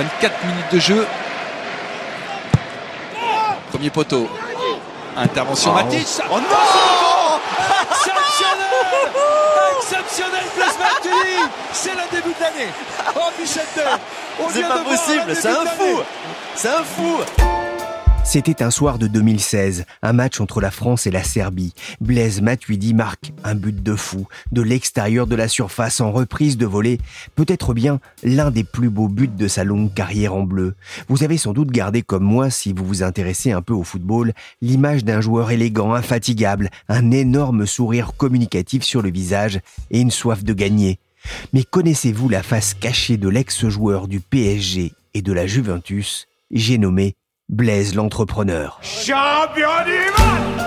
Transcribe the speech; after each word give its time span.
24 0.00 0.44
minutes 0.46 0.72
de 0.72 0.78
jeu. 0.78 1.06
Premier 3.70 3.90
poteau. 3.90 4.28
Intervention 5.16 5.72
Oh. 5.72 5.74
Matic. 5.74 6.06
Oh 6.30 6.38
non 6.38 7.40
Exceptionnel 7.90 8.66
Exceptionnel 9.76 10.44
Blaise 10.56 10.78
Matuidi 10.78 11.36
C'est 11.72 11.90
le 11.90 12.16
début 12.16 12.32
de 12.34 12.40
l'année 12.40 12.70
Oh 13.16 13.28
Michel 13.38 13.64
On 14.42 14.48
C'est 14.48 14.62
pas 14.62 14.78
possible, 14.78 15.24
le 15.28 15.34
c'est 15.34 15.48
un 15.48 15.66
fou. 15.66 16.00
C'est 16.54 16.68
un 16.68 16.82
fou 16.84 17.18
C'était 18.22 18.62
un 18.62 18.70
soir 18.70 18.98
de 18.98 19.08
2016, 19.08 19.86
un 20.02 20.12
match 20.12 20.40
entre 20.40 20.60
la 20.60 20.70
France 20.70 21.06
et 21.06 21.10
la 21.10 21.24
Serbie. 21.24 21.74
Blaise 22.00 22.42
Matuidi 22.42 22.94
marque 22.94 23.32
un 23.42 23.54
but 23.56 23.82
de 23.82 23.96
fou, 23.96 24.28
de 24.52 24.62
l'extérieur 24.62 25.26
de 25.26 25.34
la 25.34 25.48
surface 25.48 26.00
en 26.00 26.12
reprise 26.12 26.56
de 26.56 26.66
volée, 26.66 27.00
peut-être 27.34 27.74
bien 27.74 27.98
l'un 28.22 28.50
des 28.50 28.62
plus 28.62 28.90
beaux 28.90 29.08
buts 29.08 29.26
de 29.26 29.48
sa 29.48 29.64
longue 29.64 29.92
carrière 29.92 30.34
en 30.34 30.44
bleu. 30.44 30.74
Vous 31.08 31.24
avez 31.24 31.38
sans 31.38 31.52
doute 31.52 31.72
gardé 31.72 32.02
comme 32.02 32.22
moi, 32.22 32.50
si 32.50 32.72
vous 32.72 32.84
vous 32.84 33.02
intéressez 33.02 33.50
un 33.50 33.62
peu 33.62 33.74
au 33.74 33.82
football, 33.82 34.32
l'image 34.62 35.04
d'un 35.04 35.20
joueur 35.20 35.50
élégant, 35.50 35.94
infatigable, 35.94 36.70
un 36.88 37.10
énorme 37.10 37.66
sourire 37.66 38.12
communicatif 38.16 38.84
sur 38.84 39.02
le 39.02 39.10
visage 39.10 39.60
et 39.90 40.00
une 40.00 40.12
soif 40.12 40.44
de 40.44 40.52
gagner. 40.52 41.00
Mais 41.52 41.64
connaissez-vous 41.64 42.28
la 42.28 42.42
face 42.42 42.74
cachée 42.74 43.16
de 43.16 43.28
l'ex-joueur 43.28 44.06
du 44.06 44.20
PSG 44.20 44.92
et 45.14 45.22
de 45.22 45.32
la 45.32 45.46
Juventus 45.46 46.28
J'ai 46.50 46.78
nommé 46.78 47.16
Blaise 47.50 47.96
l'entrepreneur. 47.96 48.78
Champion 48.80 49.68
du 49.84 50.22
monde 50.22 50.60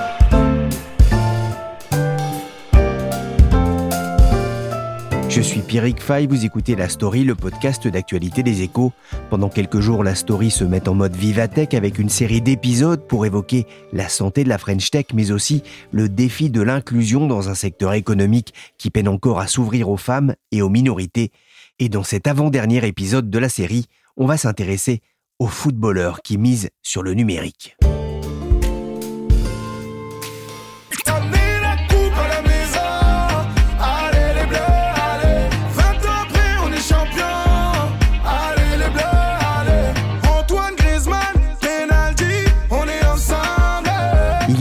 Je 5.30 5.40
suis 5.40 5.62
Pierrick 5.62 6.02
Fay, 6.02 6.28
vous 6.28 6.44
écoutez 6.44 6.76
La 6.76 6.90
Story, 6.90 7.24
le 7.24 7.36
podcast 7.36 7.88
d'actualité 7.88 8.44
des 8.44 8.64
échos. 8.64 8.92
Pendant 9.30 9.48
quelques 9.48 9.80
jours, 9.80 10.04
La 10.04 10.14
Story 10.14 10.52
se 10.52 10.66
met 10.66 10.90
en 10.90 10.94
mode 10.94 11.16
Vivatech 11.16 11.74
avec 11.74 12.00
une 12.00 12.10
série 12.10 12.42
d'épisodes 12.42 13.08
pour 13.08 13.26
évoquer 13.26 13.66
la 13.94 14.10
santé 14.10 14.44
de 14.44 14.50
la 14.50 14.58
French 14.58 14.92
Tech, 14.92 15.06
mais 15.14 15.32
aussi 15.32 15.64
le 15.94 16.10
défi 16.10 16.50
de 16.50 16.62
l'inclusion 16.62 17.28
dans 17.28 17.48
un 17.48 17.56
secteur 17.56 17.94
économique 17.94 18.54
qui 18.78 18.90
peine 18.90 19.08
encore 19.08 19.40
à 19.40 19.48
s'ouvrir 19.48 19.88
aux 19.88 19.96
femmes 19.96 20.36
et 20.52 20.62
aux 20.62 20.70
minorités. 20.70 21.32
Et 21.80 21.88
dans 21.88 22.04
cet 22.04 22.28
avant-dernier 22.28 22.86
épisode 22.86 23.30
de 23.30 23.40
la 23.40 23.48
série, 23.48 23.86
on 24.18 24.26
va 24.26 24.36
s'intéresser 24.36 25.02
aux 25.44 25.48
footballeurs 25.48 26.22
qui 26.22 26.38
misent 26.38 26.70
sur 26.82 27.04
le 27.04 27.14
numérique. 27.14 27.76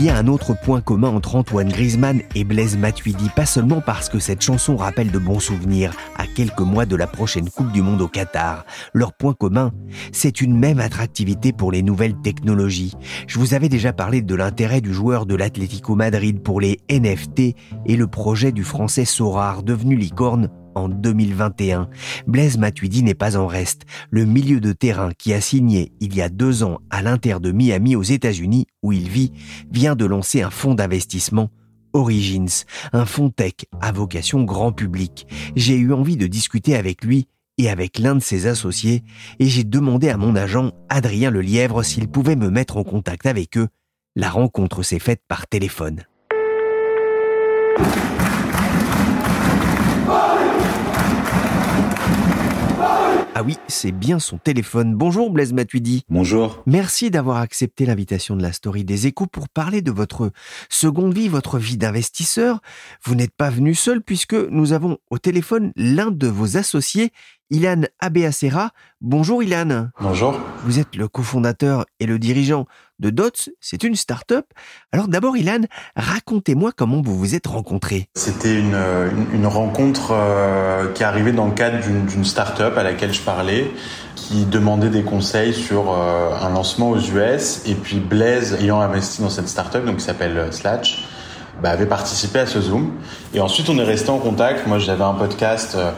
Y 0.07 0.09
a 0.09 0.17
un 0.17 0.27
autre 0.27 0.53
point 0.53 0.81
commun 0.81 1.09
entre 1.09 1.35
Antoine 1.35 1.69
Griezmann 1.69 2.21
et 2.35 2.43
Blaise 2.43 2.77
Matuidi, 2.77 3.29
pas 3.35 3.45
seulement 3.45 3.79
parce 3.79 4.09
que 4.09 4.19
cette 4.19 4.41
chanson 4.41 4.75
rappelle 4.75 5.11
de 5.11 5.17
bons 5.17 5.39
souvenirs 5.39 5.93
à 6.17 6.27
quelques 6.27 6.59
mois 6.59 6.85
de 6.85 6.97
la 6.97 7.07
prochaine 7.07 7.49
Coupe 7.49 7.71
du 7.71 7.81
Monde 7.81 8.01
au 8.01 8.09
Qatar. 8.09 8.65
Leur 8.93 9.13
point 9.13 9.33
commun, 9.33 9.71
c'est 10.11 10.41
une 10.41 10.57
même 10.57 10.79
attractivité 10.79 11.53
pour 11.53 11.71
les 11.71 11.83
nouvelles 11.83 12.19
technologies. 12.21 12.95
Je 13.27 13.39
vous 13.39 13.53
avais 13.53 13.69
déjà 13.69 13.93
parlé 13.93 14.21
de 14.21 14.35
l'intérêt 14.35 14.81
du 14.81 14.93
joueur 14.93 15.25
de 15.25 15.35
l'Atlético 15.35 15.95
Madrid 15.95 16.41
pour 16.41 16.59
les 16.59 16.79
NFT 16.89 17.55
et 17.85 17.95
le 17.95 18.07
projet 18.07 18.51
du 18.51 18.65
français 18.65 19.05
Sorar 19.05 19.63
devenu 19.63 19.95
licorne 19.95 20.49
en 20.75 20.89
2021. 20.89 21.89
Blaise 22.27 22.57
Matuidi 22.57 23.03
n'est 23.03 23.13
pas 23.13 23.37
en 23.37 23.47
reste. 23.47 23.83
Le 24.09 24.25
milieu 24.25 24.59
de 24.59 24.73
terrain 24.73 25.11
qui 25.17 25.33
a 25.33 25.41
signé 25.41 25.91
il 25.99 26.15
y 26.15 26.21
a 26.21 26.29
deux 26.29 26.63
ans 26.63 26.79
à 26.89 27.01
l'Inter 27.01 27.37
de 27.41 27.51
Miami 27.51 27.95
aux 27.95 28.03
États-Unis, 28.03 28.67
où 28.81 28.91
il 28.91 29.09
vit, 29.09 29.31
vient 29.71 29.95
de 29.95 30.05
lancer 30.05 30.41
un 30.41 30.49
fonds 30.49 30.75
d'investissement 30.75 31.49
Origins, 31.93 32.65
un 32.91 33.05
fonds 33.05 33.29
tech 33.29 33.53
à 33.79 33.91
vocation 33.91 34.43
grand 34.43 34.71
public. 34.71 35.27
J'ai 35.55 35.77
eu 35.77 35.93
envie 35.93 36.17
de 36.17 36.27
discuter 36.27 36.75
avec 36.75 37.03
lui 37.03 37.27
et 37.59 37.69
avec 37.69 37.99
l'un 37.99 38.15
de 38.15 38.21
ses 38.21 38.47
associés, 38.47 39.03
et 39.39 39.45
j'ai 39.45 39.63
demandé 39.63 40.09
à 40.09 40.17
mon 40.17 40.35
agent, 40.35 40.71
Adrien 40.89 41.29
Lelièvre, 41.29 41.85
s'il 41.85 42.07
pouvait 42.07 42.35
me 42.35 42.49
mettre 42.49 42.77
en 42.77 42.83
contact 42.83 43.27
avec 43.27 43.57
eux. 43.57 43.67
La 44.15 44.29
rencontre 44.29 44.81
s'est 44.81 44.99
faite 44.99 45.21
par 45.27 45.47
téléphone. 45.47 46.03
Ah 53.35 53.41
oui, 53.41 53.57
c'est 53.67 53.91
bien 53.91 54.19
son 54.19 54.37
téléphone. 54.37 54.93
Bonjour 54.93 55.31
Blaise 55.31 55.53
Matuidi. 55.53 56.03
Bonjour. 56.07 56.61
Merci 56.67 57.09
d'avoir 57.09 57.37
accepté 57.37 57.83
l'invitation 57.87 58.35
de 58.35 58.43
la 58.43 58.51
story 58.51 58.85
des 58.85 59.07
échos 59.07 59.25
pour 59.25 59.49
parler 59.49 59.81
de 59.81 59.89
votre 59.89 60.29
seconde 60.69 61.15
vie, 61.15 61.29
votre 61.29 61.57
vie 61.57 61.77
d'investisseur. 61.77 62.61
Vous 63.03 63.15
n'êtes 63.15 63.35
pas 63.35 63.49
venu 63.49 63.73
seul 63.73 64.03
puisque 64.03 64.35
nous 64.35 64.71
avons 64.71 64.99
au 65.09 65.17
téléphone 65.17 65.73
l'un 65.75 66.11
de 66.11 66.27
vos 66.27 66.57
associés, 66.57 67.11
Ilan 67.53 67.83
Abeacera. 67.99 68.71
Bonjour 68.99 69.43
Ilan. 69.43 69.89
Bonjour. 70.01 70.39
Vous 70.65 70.79
êtes 70.79 70.95
le 70.95 71.07
cofondateur 71.07 71.85
et 71.99 72.07
le 72.07 72.17
dirigeant 72.17 72.65
de 72.97 73.11
Dots. 73.11 73.51
C'est 73.61 73.83
une 73.83 73.95
start-up. 73.95 74.47
Alors 74.91 75.07
d'abord 75.07 75.37
Ilan, 75.37 75.59
racontez-moi 75.95 76.71
comment 76.75 77.03
vous 77.03 77.15
vous 77.15 77.35
êtes 77.35 77.45
rencontrés. 77.45 78.09
C'était 78.15 78.59
une, 78.59 78.73
une, 78.73 79.35
une 79.35 79.45
rencontre 79.45 80.13
euh, 80.13 80.91
qui 80.93 81.03
est 81.03 81.05
arrivée 81.05 81.31
dans 81.31 81.45
le 81.45 81.53
cadre 81.53 81.77
d'une 81.79 82.25
start-up 82.25 82.75
à 82.75 82.81
laquelle 82.81 83.13
je 83.13 83.21
parlais, 83.21 83.69
qui 84.15 84.45
demandait 84.45 84.89
des 84.89 85.03
conseils 85.03 85.53
sur 85.53 85.91
euh, 85.91 86.31
un 86.41 86.49
lancement 86.49 86.89
aux 86.89 86.99
US. 86.99 87.61
Et 87.67 87.75
puis 87.75 87.99
Blaise, 87.99 88.57
ayant 88.61 88.81
investi 88.81 89.21
dans 89.21 89.29
cette 89.29 89.47
start-up, 89.47 89.85
donc 89.85 89.97
qui 89.97 90.03
s'appelle 90.03 90.37
euh, 90.39 90.51
Slatch, 90.51 91.05
bah, 91.63 91.69
avait 91.69 91.85
participé 91.85 92.39
à 92.39 92.45
ce 92.45 92.59
Zoom. 92.59 92.91
Et 93.33 93.39
ensuite, 93.39 93.69
on 93.69 93.77
est 93.77 93.85
resté 93.85 94.09
en 94.09 94.17
contact. 94.17 94.67
Moi, 94.67 94.79
j'avais 94.79 95.05
un 95.05 95.13
podcast 95.13 95.75
euh, 95.77 95.91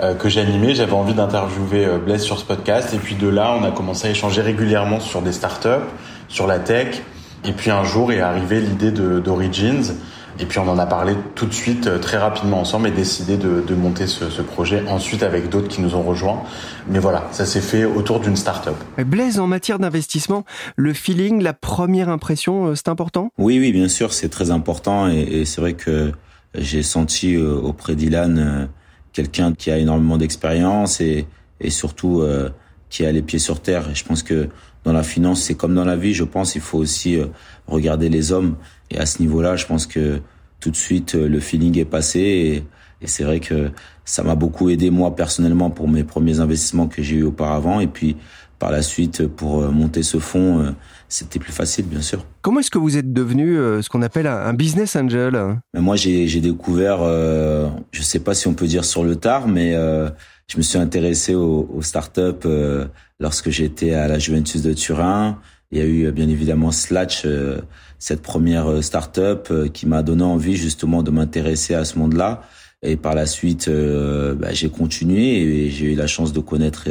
euh, 0.00 0.14
que 0.14 0.30
j'animais. 0.30 0.74
J'avais 0.74 0.94
envie 0.94 1.12
d'interviewer 1.12 1.84
euh, 1.84 1.98
Blaise 1.98 2.22
sur 2.22 2.38
ce 2.38 2.44
podcast. 2.46 2.94
Et 2.94 2.96
puis 2.96 3.16
de 3.16 3.28
là, 3.28 3.54
on 3.60 3.62
a 3.62 3.70
commencé 3.70 4.08
à 4.08 4.10
échanger 4.12 4.40
régulièrement 4.40 4.98
sur 4.98 5.20
des 5.20 5.32
startups, 5.32 5.86
sur 6.28 6.46
la 6.46 6.58
tech. 6.58 7.02
Et 7.44 7.52
puis 7.52 7.70
un 7.70 7.84
jour 7.84 8.12
est 8.12 8.20
arrivée 8.20 8.60
l'idée 8.60 8.92
d'Origins. 8.92 9.94
Et 10.38 10.46
puis 10.46 10.58
on 10.58 10.68
en 10.68 10.78
a 10.78 10.86
parlé 10.86 11.14
tout 11.34 11.46
de 11.46 11.52
suite, 11.52 11.86
euh, 11.86 11.98
très 11.98 12.16
rapidement 12.16 12.60
ensemble, 12.60 12.88
et 12.88 12.90
décidé 12.92 13.36
de, 13.36 13.62
de 13.66 13.74
monter 13.74 14.06
ce, 14.06 14.30
ce 14.30 14.42
projet 14.42 14.82
ensuite 14.88 15.22
avec 15.22 15.48
d'autres 15.48 15.68
qui 15.68 15.82
nous 15.82 15.94
ont 15.94 16.02
rejoints. 16.02 16.42
Mais 16.88 16.98
voilà, 16.98 17.28
ça 17.32 17.44
s'est 17.44 17.60
fait 17.60 17.84
autour 17.84 18.20
d'une 18.20 18.36
startup. 18.36 18.74
Mais 18.96 19.04
Blaise, 19.04 19.38
en 19.38 19.46
matière 19.46 19.78
d'investissement, 19.78 20.44
le 20.76 20.92
feeling, 20.94 21.42
la 21.42 21.52
première 21.52 22.08
impression, 22.08 22.68
euh, 22.68 22.74
c'est 22.74 22.88
important? 22.88 23.30
Oui, 23.38 23.58
oui, 23.58 23.72
bien 23.72 23.88
sûr, 23.88 24.12
c'est 24.12 24.28
très 24.28 24.50
important 24.50 25.08
et, 25.08 25.20
et 25.20 25.44
c'est 25.44 25.60
vrai 25.60 25.74
que 25.74 26.12
j'ai 26.54 26.82
senti 26.82 27.34
euh, 27.36 27.54
auprès 27.54 27.94
d'Ilan 27.94 28.36
euh, 28.36 28.66
quelqu'un 29.12 29.52
qui 29.52 29.70
a 29.70 29.78
énormément 29.78 30.16
d'expérience 30.16 31.00
et, 31.00 31.26
et 31.60 31.70
surtout 31.70 32.20
euh, 32.20 32.48
qui 32.88 33.04
a 33.04 33.12
les 33.12 33.22
pieds 33.22 33.38
sur 33.38 33.60
terre. 33.60 33.88
Et 33.90 33.94
je 33.94 34.04
pense 34.04 34.22
que 34.22 34.48
dans 34.84 34.92
la 34.92 35.02
finance, 35.02 35.42
c'est 35.42 35.54
comme 35.54 35.74
dans 35.74 35.84
la 35.84 35.96
vie, 35.96 36.14
je 36.14 36.24
pense, 36.24 36.54
il 36.54 36.60
faut 36.60 36.78
aussi 36.78 37.16
euh, 37.16 37.26
regarder 37.66 38.08
les 38.08 38.32
hommes. 38.32 38.56
Et 38.90 38.98
à 38.98 39.06
ce 39.06 39.20
niveau-là, 39.20 39.56
je 39.56 39.66
pense 39.66 39.86
que 39.86 40.20
tout 40.60 40.70
de 40.70 40.76
suite, 40.76 41.14
euh, 41.14 41.28
le 41.28 41.40
feeling 41.40 41.78
est 41.78 41.84
passé 41.84 42.20
et, 42.20 42.54
et 43.02 43.06
c'est 43.06 43.24
vrai 43.24 43.40
que 43.40 43.70
ça 44.04 44.22
m'a 44.22 44.34
beaucoup 44.34 44.68
aidé 44.68 44.90
moi 44.90 45.14
personnellement 45.16 45.70
pour 45.70 45.88
mes 45.88 46.04
premiers 46.04 46.40
investissements 46.40 46.88
que 46.88 47.02
j'ai 47.02 47.16
eu 47.16 47.22
auparavant 47.22 47.80
et 47.80 47.86
puis 47.86 48.16
par 48.58 48.70
la 48.70 48.82
suite 48.82 49.26
pour 49.26 49.62
euh, 49.62 49.70
monter 49.70 50.02
ce 50.02 50.18
fonds, 50.18 50.60
euh, 50.60 50.70
c'était 51.08 51.38
plus 51.38 51.52
facile 51.52 51.86
bien 51.86 52.02
sûr. 52.02 52.26
Comment 52.42 52.60
est-ce 52.60 52.70
que 52.70 52.78
vous 52.78 52.98
êtes 52.98 53.12
devenu 53.12 53.56
ce 53.56 53.88
qu'on 53.88 54.02
appelle 54.02 54.26
un 54.26 54.52
business 54.52 54.96
angel? 54.96 55.58
Moi, 55.74 55.96
j'ai 55.96 56.40
découvert, 56.40 56.98
euh, 57.00 57.68
je 57.92 58.02
sais 58.02 58.20
pas 58.20 58.34
si 58.34 58.48
on 58.48 58.54
peut 58.54 58.66
dire 58.66 58.84
sur 58.84 59.02
le 59.02 59.16
tard, 59.16 59.48
mais 59.48 59.74
euh, 59.74 60.10
je 60.46 60.56
me 60.58 60.62
suis 60.62 60.78
intéressé 60.78 61.34
aux, 61.34 61.68
aux 61.74 61.82
startups 61.82 62.46
euh, 62.46 62.86
lorsque 63.18 63.50
j'étais 63.50 63.94
à 63.94 64.08
la 64.08 64.18
Juventus 64.18 64.62
de 64.62 64.72
Turin. 64.72 65.38
Il 65.72 65.78
y 65.78 65.82
a 65.82 65.84
eu 65.84 66.06
euh, 66.06 66.10
bien 66.10 66.28
évidemment 66.28 66.72
Slatch, 66.72 67.22
euh, 67.24 67.60
cette 68.00 68.22
première 68.22 68.68
euh, 68.68 68.82
startup 68.82 69.52
qui 69.72 69.86
m'a 69.86 70.02
donné 70.02 70.24
envie 70.24 70.56
justement 70.56 71.02
de 71.04 71.12
m'intéresser 71.12 71.74
à 71.74 71.84
ce 71.84 71.98
monde-là. 71.98 72.42
Et 72.82 72.96
par 72.96 73.14
la 73.14 73.26
suite, 73.26 73.68
bah, 73.68 74.54
j'ai 74.54 74.70
continué 74.70 75.42
et 75.42 75.70
j'ai 75.70 75.92
eu 75.92 75.94
la 75.94 76.06
chance 76.06 76.32
de 76.32 76.40
connaître 76.40 76.88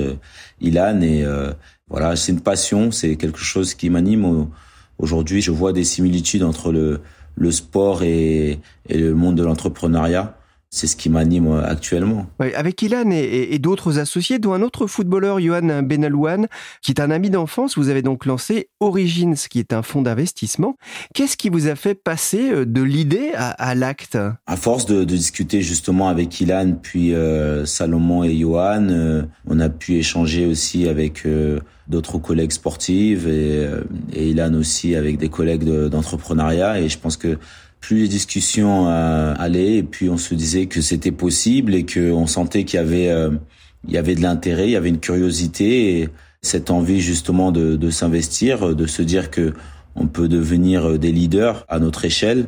Ilan. 0.61 1.01
Et 1.01 1.25
voilà, 1.89 2.15
c'est 2.15 2.31
une 2.31 2.41
passion, 2.41 2.91
c'est 2.91 3.15
quelque 3.15 3.39
chose 3.39 3.73
qui 3.73 3.89
m'anime. 3.89 4.49
Aujourd'hui, 4.99 5.41
je 5.41 5.49
vois 5.49 5.73
des 5.73 5.83
similitudes 5.83 6.43
entre 6.43 6.71
le, 6.71 7.01
le 7.35 7.51
sport 7.51 8.03
et, 8.03 8.59
et 8.87 8.97
le 8.99 9.15
monde 9.15 9.33
de 9.33 9.43
l'entrepreneuriat 9.43 10.38
c'est 10.71 10.85
ce 10.85 10.95
qui 10.95 11.09
m'anime 11.09 11.47
euh, 11.47 11.65
actuellement. 11.65 12.27
avec 12.55 12.81
Ilan 12.81 13.09
et, 13.09 13.57
d'autres 13.59 13.97
associés, 13.97 14.37
dont 14.37 14.53
un 14.53 14.61
autre 14.61 14.85
footballeur, 14.85 15.39
Johan 15.39 15.81
Benalouane, 15.81 16.47
qui 16.81 16.91
est 16.91 17.01
un 17.01 17.09
ami 17.09 17.29
d'enfance, 17.31 17.77
vous 17.77 17.89
avez 17.89 18.03
donc 18.03 18.25
lancé 18.25 18.69
Origins, 18.79 19.35
qui 19.49 19.59
est 19.59 19.73
un 19.73 19.81
fonds 19.81 20.03
d'investissement. 20.03 20.77
Qu'est-ce 21.15 21.37
qui 21.37 21.49
vous 21.49 21.67
a 21.67 21.75
fait 21.75 21.95
passer 21.95 22.51
euh, 22.51 22.65
de 22.65 22.81
l'idée 22.81 23.31
à, 23.35 23.73
l'acte? 23.73 24.17
À 24.45 24.55
force 24.55 24.85
de, 24.85 25.03
discuter 25.03 25.61
justement 25.61 26.07
avec 26.07 26.39
Ilan, 26.39 26.77
puis 26.81 27.13
euh, 27.13 27.65
Salomon 27.65 28.23
et 28.23 28.37
Johan, 28.37 28.87
on 29.47 29.59
a 29.59 29.69
pu 29.69 29.95
échanger 29.95 30.45
aussi 30.45 30.87
avec 30.87 31.27
d'autres 31.87 32.19
collègues 32.19 32.51
sportifs 32.51 33.25
et, 33.25 33.67
et 34.13 34.29
Ilan 34.29 34.53
aussi 34.53 34.95
avec 34.95 35.17
des 35.17 35.29
collègues 35.29 35.63
d'entrepreneuriat. 35.63 36.79
et 36.79 36.89
je 36.89 36.99
pense 36.99 37.17
que 37.17 37.37
plus 37.79 37.97
les 38.01 38.07
discussions 38.07 38.87
euh, 38.89 39.33
allaient 39.37 39.77
et 39.77 39.83
puis 39.83 40.09
on 40.09 40.17
se 40.17 40.33
disait 40.35 40.65
que 40.65 40.81
c'était 40.81 41.11
possible 41.11 41.73
et 41.73 41.85
qu'on 41.85 42.27
sentait 42.27 42.63
qu'il 42.65 42.77
y 42.77 42.83
avait 42.83 43.09
euh, 43.09 43.31
il 43.87 43.93
y 43.93 43.97
avait 43.97 44.15
de 44.15 44.21
l'intérêt, 44.21 44.67
il 44.67 44.71
y 44.71 44.75
avait 44.75 44.89
une 44.89 44.99
curiosité 44.99 45.99
et 45.99 46.09
cette 46.41 46.69
envie 46.69 46.99
justement 47.01 47.51
de, 47.51 47.75
de 47.77 47.89
s'investir, 47.89 48.75
de 48.75 48.85
se 48.85 49.01
dire 49.01 49.31
que 49.31 49.53
on 49.95 50.07
peut 50.07 50.27
devenir 50.27 50.99
des 50.99 51.11
leaders 51.11 51.65
à 51.69 51.79
notre 51.79 52.05
échelle. 52.05 52.47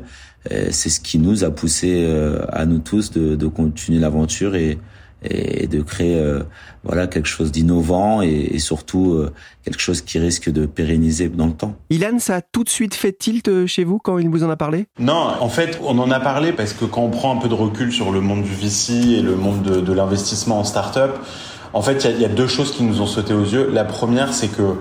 C'est 0.49 0.89
ce 0.89 0.99
qui 0.99 1.19
nous 1.19 1.43
a 1.43 1.51
poussé 1.51 2.03
euh, 2.05 2.45
à 2.51 2.65
nous 2.65 2.79
tous 2.79 3.11
de, 3.11 3.35
de 3.35 3.47
continuer 3.47 3.99
l'aventure 3.99 4.55
et, 4.55 4.77
et 5.23 5.67
de 5.67 5.81
créer 5.81 6.19
euh, 6.19 6.43
voilà 6.83 7.07
quelque 7.07 7.27
chose 7.27 7.51
d'innovant 7.51 8.21
et, 8.21 8.57
surtout 8.59 9.13
euh, 9.13 9.31
quelque 9.63 9.79
chose 9.79 10.01
qui 10.01 10.17
risque 10.17 10.49
de 10.49 10.65
pérenniser 10.65 11.29
dans 11.29 11.47
le 11.47 11.53
temps. 11.53 11.75
Ilan, 11.89 12.19
ça 12.19 12.37
a 12.37 12.41
tout 12.41 12.63
de 12.63 12.69
suite 12.69 12.95
fait 12.95 13.11
tilt 13.13 13.47
euh, 13.47 13.67
chez 13.67 13.83
vous 13.83 13.99
quand 13.99 14.17
il 14.17 14.29
vous 14.29 14.43
en 14.43 14.49
a 14.49 14.55
parlé? 14.55 14.87
Non, 14.99 15.33
en 15.39 15.49
fait, 15.49 15.79
on 15.83 15.97
en 15.99 16.09
a 16.09 16.19
parlé 16.19 16.53
parce 16.53 16.73
que 16.73 16.85
quand 16.85 17.01
on 17.01 17.09
prend 17.09 17.37
un 17.37 17.39
peu 17.39 17.49
de 17.49 17.53
recul 17.53 17.91
sur 17.91 18.11
le 18.11 18.21
monde 18.21 18.43
du 18.43 18.53
VC 18.53 19.17
et 19.17 19.21
le 19.21 19.35
monde 19.35 19.61
de, 19.61 19.81
de 19.81 19.93
l'investissement 19.93 20.59
en 20.59 20.63
start-up, 20.63 21.17
en 21.73 21.81
fait, 21.81 22.03
il 22.03 22.17
y, 22.17 22.21
y, 22.21 22.25
a 22.25 22.29
deux 22.29 22.47
choses 22.47 22.71
qui 22.71 22.83
nous 22.83 23.01
ont 23.01 23.05
sauté 23.05 23.33
aux 23.33 23.45
yeux. 23.45 23.69
La 23.71 23.85
première, 23.85 24.33
c'est 24.33 24.49
que 24.49 24.75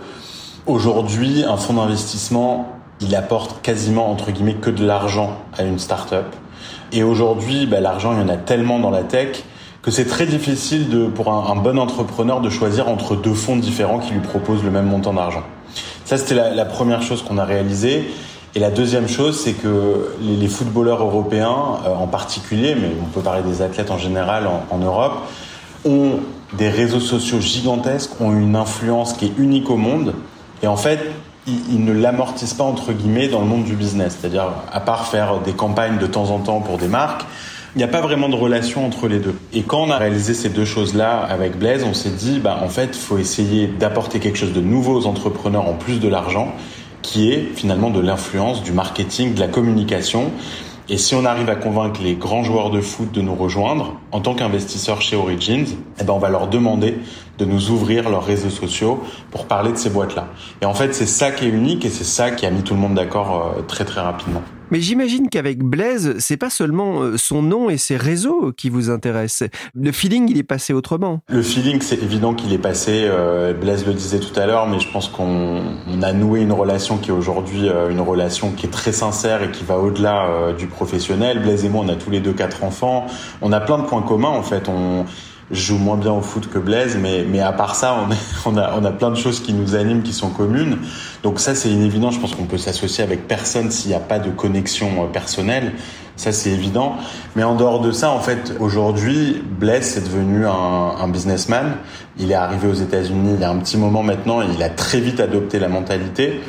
aujourd'hui, 0.67 1.45
un 1.45 1.57
fonds 1.57 1.75
d'investissement, 1.75 2.77
il 3.01 3.15
apporte 3.15 3.63
quasiment 3.63 4.11
entre 4.11 4.31
guillemets 4.31 4.55
que 4.55 4.71
de 4.71 4.85
l'argent 4.85 5.39
à 5.57 5.63
une 5.65 5.79
start-up. 5.79 6.27
Et 6.93 7.03
aujourd'hui, 7.03 7.67
bah, 7.67 7.81
l'argent, 7.81 8.15
il 8.15 8.21
y 8.21 8.25
en 8.25 8.29
a 8.29 8.37
tellement 8.37 8.79
dans 8.79 8.91
la 8.91 9.05
tech 9.05 9.45
que 9.83 9.91
c'est 9.91 10.05
très 10.05 10.27
difficile 10.27 10.91
de, 10.91 11.07
pour 11.07 11.33
un, 11.33 11.57
bon 11.57 11.79
entrepreneur 11.79 12.41
de 12.41 12.51
choisir 12.51 12.89
entre 12.89 13.17
deux 13.17 13.35
fonds 13.35 13.57
différents 13.57 13.99
qui 13.99 14.13
lui 14.13 14.21
proposent 14.21 14.63
le 14.63 14.71
même 14.71 14.87
montant 14.87 15.15
d'argent. 15.15 15.43
Ça, 16.05 16.19
c'était 16.19 16.35
la, 16.35 16.65
première 16.65 17.03
chose 17.03 17.23
qu'on 17.23 17.39
a 17.39 17.45
réalisée. 17.45 18.11
Et 18.55 18.59
la 18.59 18.71
deuxième 18.71 19.09
chose, 19.09 19.41
c'est 19.41 19.53
que 19.53 20.09
les, 20.21 20.49
footballeurs 20.49 21.03
européens 21.03 21.79
euh, 21.87 21.95
en 21.95 22.09
particulier, 22.09 22.75
mais 22.75 22.91
on 23.01 23.07
peut 23.07 23.21
parler 23.21 23.43
des 23.43 23.63
athlètes 23.63 23.91
en 23.91 23.99
général 23.99 24.49
en, 24.71 24.79
Europe, 24.79 25.15
ont 25.85 26.19
des 26.59 26.69
réseaux 26.69 27.01
sociaux 27.01 27.41
gigantesques, 27.41 28.21
ont 28.21 28.33
une 28.33 28.57
influence 28.57 29.13
qui 29.13 29.27
est 29.27 29.33
unique 29.39 29.71
au 29.71 29.77
monde. 29.77 30.15
Et 30.63 30.67
en 30.67 30.77
fait, 30.77 30.99
ils 31.47 31.85
ne 31.85 31.93
l'amortissent 31.93 32.55
pas 32.55 32.65
entre 32.65 32.93
guillemets 32.93 33.29
dans 33.29 33.41
le 33.41 33.47
monde 33.47 33.65
du 33.65 33.77
business. 33.77 34.19
C'est-à-dire, 34.21 34.49
à 34.73 34.81
part 34.81 35.07
faire 35.07 35.39
des 35.39 35.53
campagnes 35.53 35.99
de 35.99 36.07
temps 36.07 36.31
en 36.31 36.41
temps 36.41 36.61
pour 36.61 36.77
des 36.77 36.89
marques, 36.89 37.25
il 37.75 37.79
n'y 37.79 37.85
a 37.85 37.89
pas 37.89 38.01
vraiment 38.01 38.29
de 38.29 38.35
relation 38.35 38.85
entre 38.85 39.07
les 39.07 39.19
deux. 39.19 39.35
Et 39.53 39.63
quand 39.63 39.83
on 39.83 39.91
a 39.91 39.99
réalisé 39.99 40.35
ces 40.35 40.49
deux 40.49 40.65
choses-là 40.65 41.19
avec 41.19 41.57
Blaise, 41.57 41.85
on 41.85 41.95
s'est 41.95 42.11
dit, 42.11 42.41
bah, 42.41 42.59
en 42.63 42.69
fait, 42.69 42.97
faut 42.97 43.19
essayer 43.19 43.69
d'apporter 43.69 44.19
quelque 44.19 44.39
chose 44.39 44.53
de 44.53 44.61
nouveau 44.61 44.97
aux 44.97 45.07
entrepreneurs 45.07 45.69
en 45.69 45.75
plus 45.75 46.01
de 46.01 46.09
l'argent, 46.09 46.53
qui 47.03 47.31
est 47.31 47.49
finalement 47.55 47.91
de 47.91 48.01
l'influence, 48.01 48.63
du 48.63 48.73
marketing, 48.73 49.35
de 49.35 49.41
la 49.41 49.49
communication. 49.49 50.33
Et 50.89 50.99
si 50.99 51.15
on 51.15 51.25
arrive 51.25 51.49
à 51.49 51.55
convaincre 51.55 52.01
les 52.03 52.15
grands 52.15 52.43
joueurs 52.43 52.71
de 52.71 52.81
foot 52.81 53.13
de 53.13 53.21
nous 53.21 53.37
rejoindre, 53.37 53.95
en 54.11 54.21
tant 54.21 54.35
qu'investisseurs 54.35 55.01
chez 55.01 55.15
Origins, 55.15 55.67
eh 56.01 56.05
ben 56.05 56.13
on 56.13 56.19
va 56.19 56.31
leur 56.31 56.49
demander 56.49 56.99
de 57.39 57.45
nous 57.45 57.71
ouvrir 57.71 58.11
leurs 58.11 58.25
réseaux 58.25 58.51
sociaux 58.51 59.01
pour 59.31 59.47
parler 59.47 59.71
de 59.71 59.77
ces 59.77 59.91
boîtes-là. 59.91 60.27
Et 60.61 60.67
en 60.67 60.75
fait, 60.75 60.93
c'est 60.93 61.07
ça 61.07 61.31
qui 61.31 61.47
est 61.47 61.51
unique 61.51 61.85
et 61.85 61.91
c'est 61.91 62.05
ça 62.05 62.33
qui 62.33 62.45
a 62.45 62.51
mis 62.51 62.63
tout 62.63 62.75
le 62.75 62.81
monde 62.81 62.95
d'accord 62.95 63.55
euh, 63.57 63.63
très 63.63 63.85
très 63.85 64.01
rapidement. 64.01 64.43
Mais 64.71 64.81
j'imagine 64.81 65.29
qu'avec 65.29 65.59
Blaise, 65.59 66.15
c'est 66.19 66.37
pas 66.37 66.51
seulement 66.51 67.01
euh, 67.01 67.17
son 67.17 67.43
nom 67.43 67.71
et 67.71 67.77
ses 67.77 67.97
réseaux 67.97 68.53
qui 68.57 68.71
vous 68.71 68.91
intéressent. 68.91 69.49
Le 69.75 69.93
feeling, 69.93 70.29
il 70.31 70.39
est 70.39 70.45
passé 70.45 70.73
autrement. 70.73 71.21
Le 71.29 71.43
feeling, 71.43 71.81
c'est 71.81 72.03
évident 72.03 72.35
qu'il 72.35 72.53
est 72.53 72.59
passé. 72.59 73.03
Euh, 73.05 73.53
Blaise 73.53 73.87
le 73.87 73.95
disait 73.95 74.21
tout 74.21 74.39
à 74.39 74.47
l'heure, 74.47 74.69
mais 74.69 74.79
je 74.79 74.91
pense 74.91 75.09
qu'on 75.09 75.61
a 76.03 76.13
noué 76.13 76.41
une 76.41 76.53
relation 76.53 76.99
qui 76.99 77.11
est 77.11 77.15
aujourd'hui 77.15 77.69
une 77.91 78.01
relation 78.01 78.53
qui 78.53 78.67
est 78.67 78.71
très 78.71 78.93
sincère 78.93 79.43
et 79.43 79.51
qui 79.51 79.65
va 79.65 79.79
au-delà 79.79 80.53
du 80.57 80.67
professionnel. 80.67 81.41
Blaise 81.41 81.65
et 81.65 81.69
moi, 81.69 81.85
on 81.85 81.89
a 81.89 81.97
tous 81.97 82.11
les 82.11 82.21
deux 82.21 82.33
quatre 82.33 82.65
enfants. 82.65 83.07
On 83.43 83.53
a 83.53 83.61
plein 83.61 83.79
de 83.79 83.85
points 83.85 84.03
communs 84.03 84.29
en 84.29 84.43
fait. 84.43 84.69
On 84.69 85.05
joue 85.51 85.79
moins 85.79 85.97
bien 85.97 86.13
au 86.13 86.21
foot 86.21 86.49
que 86.49 86.59
Blaise, 86.59 86.97
mais, 87.01 87.25
mais 87.29 87.41
à 87.41 87.53
part 87.53 87.75
ça, 87.75 87.97
on, 88.47 88.57
a, 88.57 88.79
on 88.79 88.85
a 88.85 88.93
plein 88.93 89.11
de 89.11 89.17
choses 89.17 89.41
qui 89.41 89.53
nous 89.53 89.75
animent, 89.75 90.03
qui 90.03 90.13
sont 90.13 90.31
communes. 90.31 90.79
Donc 91.23 91.39
ça, 91.39 91.55
c'est 91.55 91.71
évident. 91.71 92.11
Je 92.11 92.19
pense 92.19 92.35
qu'on 92.35 92.45
peut 92.45 92.59
s'associer 92.59 93.05
avec 93.05 93.29
personne 93.29 93.71
s'il 93.71 93.91
n'y 93.91 93.97
a 93.97 94.01
pas 94.01 94.19
de 94.19 94.31
connexion 94.31 95.05
euh, 95.05 95.07
personnelle. 95.07 95.73
Ça, 96.17 96.33
c'est 96.33 96.51
évident. 96.51 96.97
Mais 97.37 97.45
en 97.45 97.55
dehors 97.55 97.81
de 97.81 97.93
ça, 97.93 98.11
en 98.11 98.21
fait, 98.21 98.55
aujourd'hui, 98.59 99.43
Blaise 99.59 99.97
est 99.97 100.03
devenu 100.03 100.47
un, 100.47 100.51
un, 100.51 101.09
businessman. 101.09 101.77
Il 102.19 102.31
est 102.31 102.35
arrivé 102.35 102.69
aux 102.69 102.75
États-Unis 102.75 103.33
il 103.35 103.41
y 103.41 103.45
a 103.45 103.51
un 103.51 103.57
petit 103.57 103.77
moment 103.77 104.03
maintenant 104.03 104.43
et 104.43 104.47
il 104.55 104.63
a 104.63 104.69
très 104.69 105.01
vite 105.01 105.21
adopté 105.21 105.59
la 105.59 105.69
mentalité. 105.69 106.41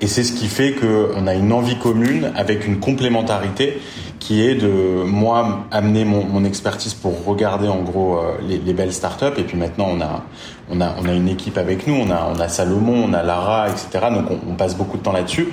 Et 0.00 0.06
c'est 0.06 0.24
ce 0.24 0.32
qui 0.32 0.46
fait 0.46 0.72
qu'on 0.72 1.26
a 1.26 1.34
une 1.34 1.52
envie 1.52 1.76
commune 1.76 2.30
avec 2.36 2.66
une 2.66 2.80
complémentarité 2.80 3.80
qui 4.26 4.42
est 4.44 4.56
de 4.56 5.04
moi 5.04 5.66
amener 5.70 6.04
mon, 6.04 6.44
expertise 6.44 6.94
pour 6.94 7.24
regarder 7.24 7.68
en 7.68 7.82
gros 7.82 8.18
euh, 8.18 8.38
les, 8.42 8.58
les, 8.58 8.72
belles 8.72 8.92
startups. 8.92 9.38
Et 9.38 9.44
puis 9.44 9.56
maintenant 9.56 9.86
on 9.88 10.00
a 10.00 10.24
on 10.68 10.80
a 10.80 10.96
on 11.00 11.08
a 11.08 11.12
une 11.12 11.28
équipe 11.28 11.58
avec 11.58 11.86
nous. 11.86 11.94
On 11.94 12.10
a 12.10 12.32
on 12.34 12.40
a 12.40 12.48
Salomon 12.48 13.04
on 13.04 13.12
a 13.12 13.22
Lara 13.22 13.68
etc 13.68 14.06
donc 14.10 14.24
on, 14.48 14.54
passe 14.54 14.76
beaucoup 14.76 14.96
de 14.96 15.02
temps 15.04 15.12
là-dessus. 15.12 15.46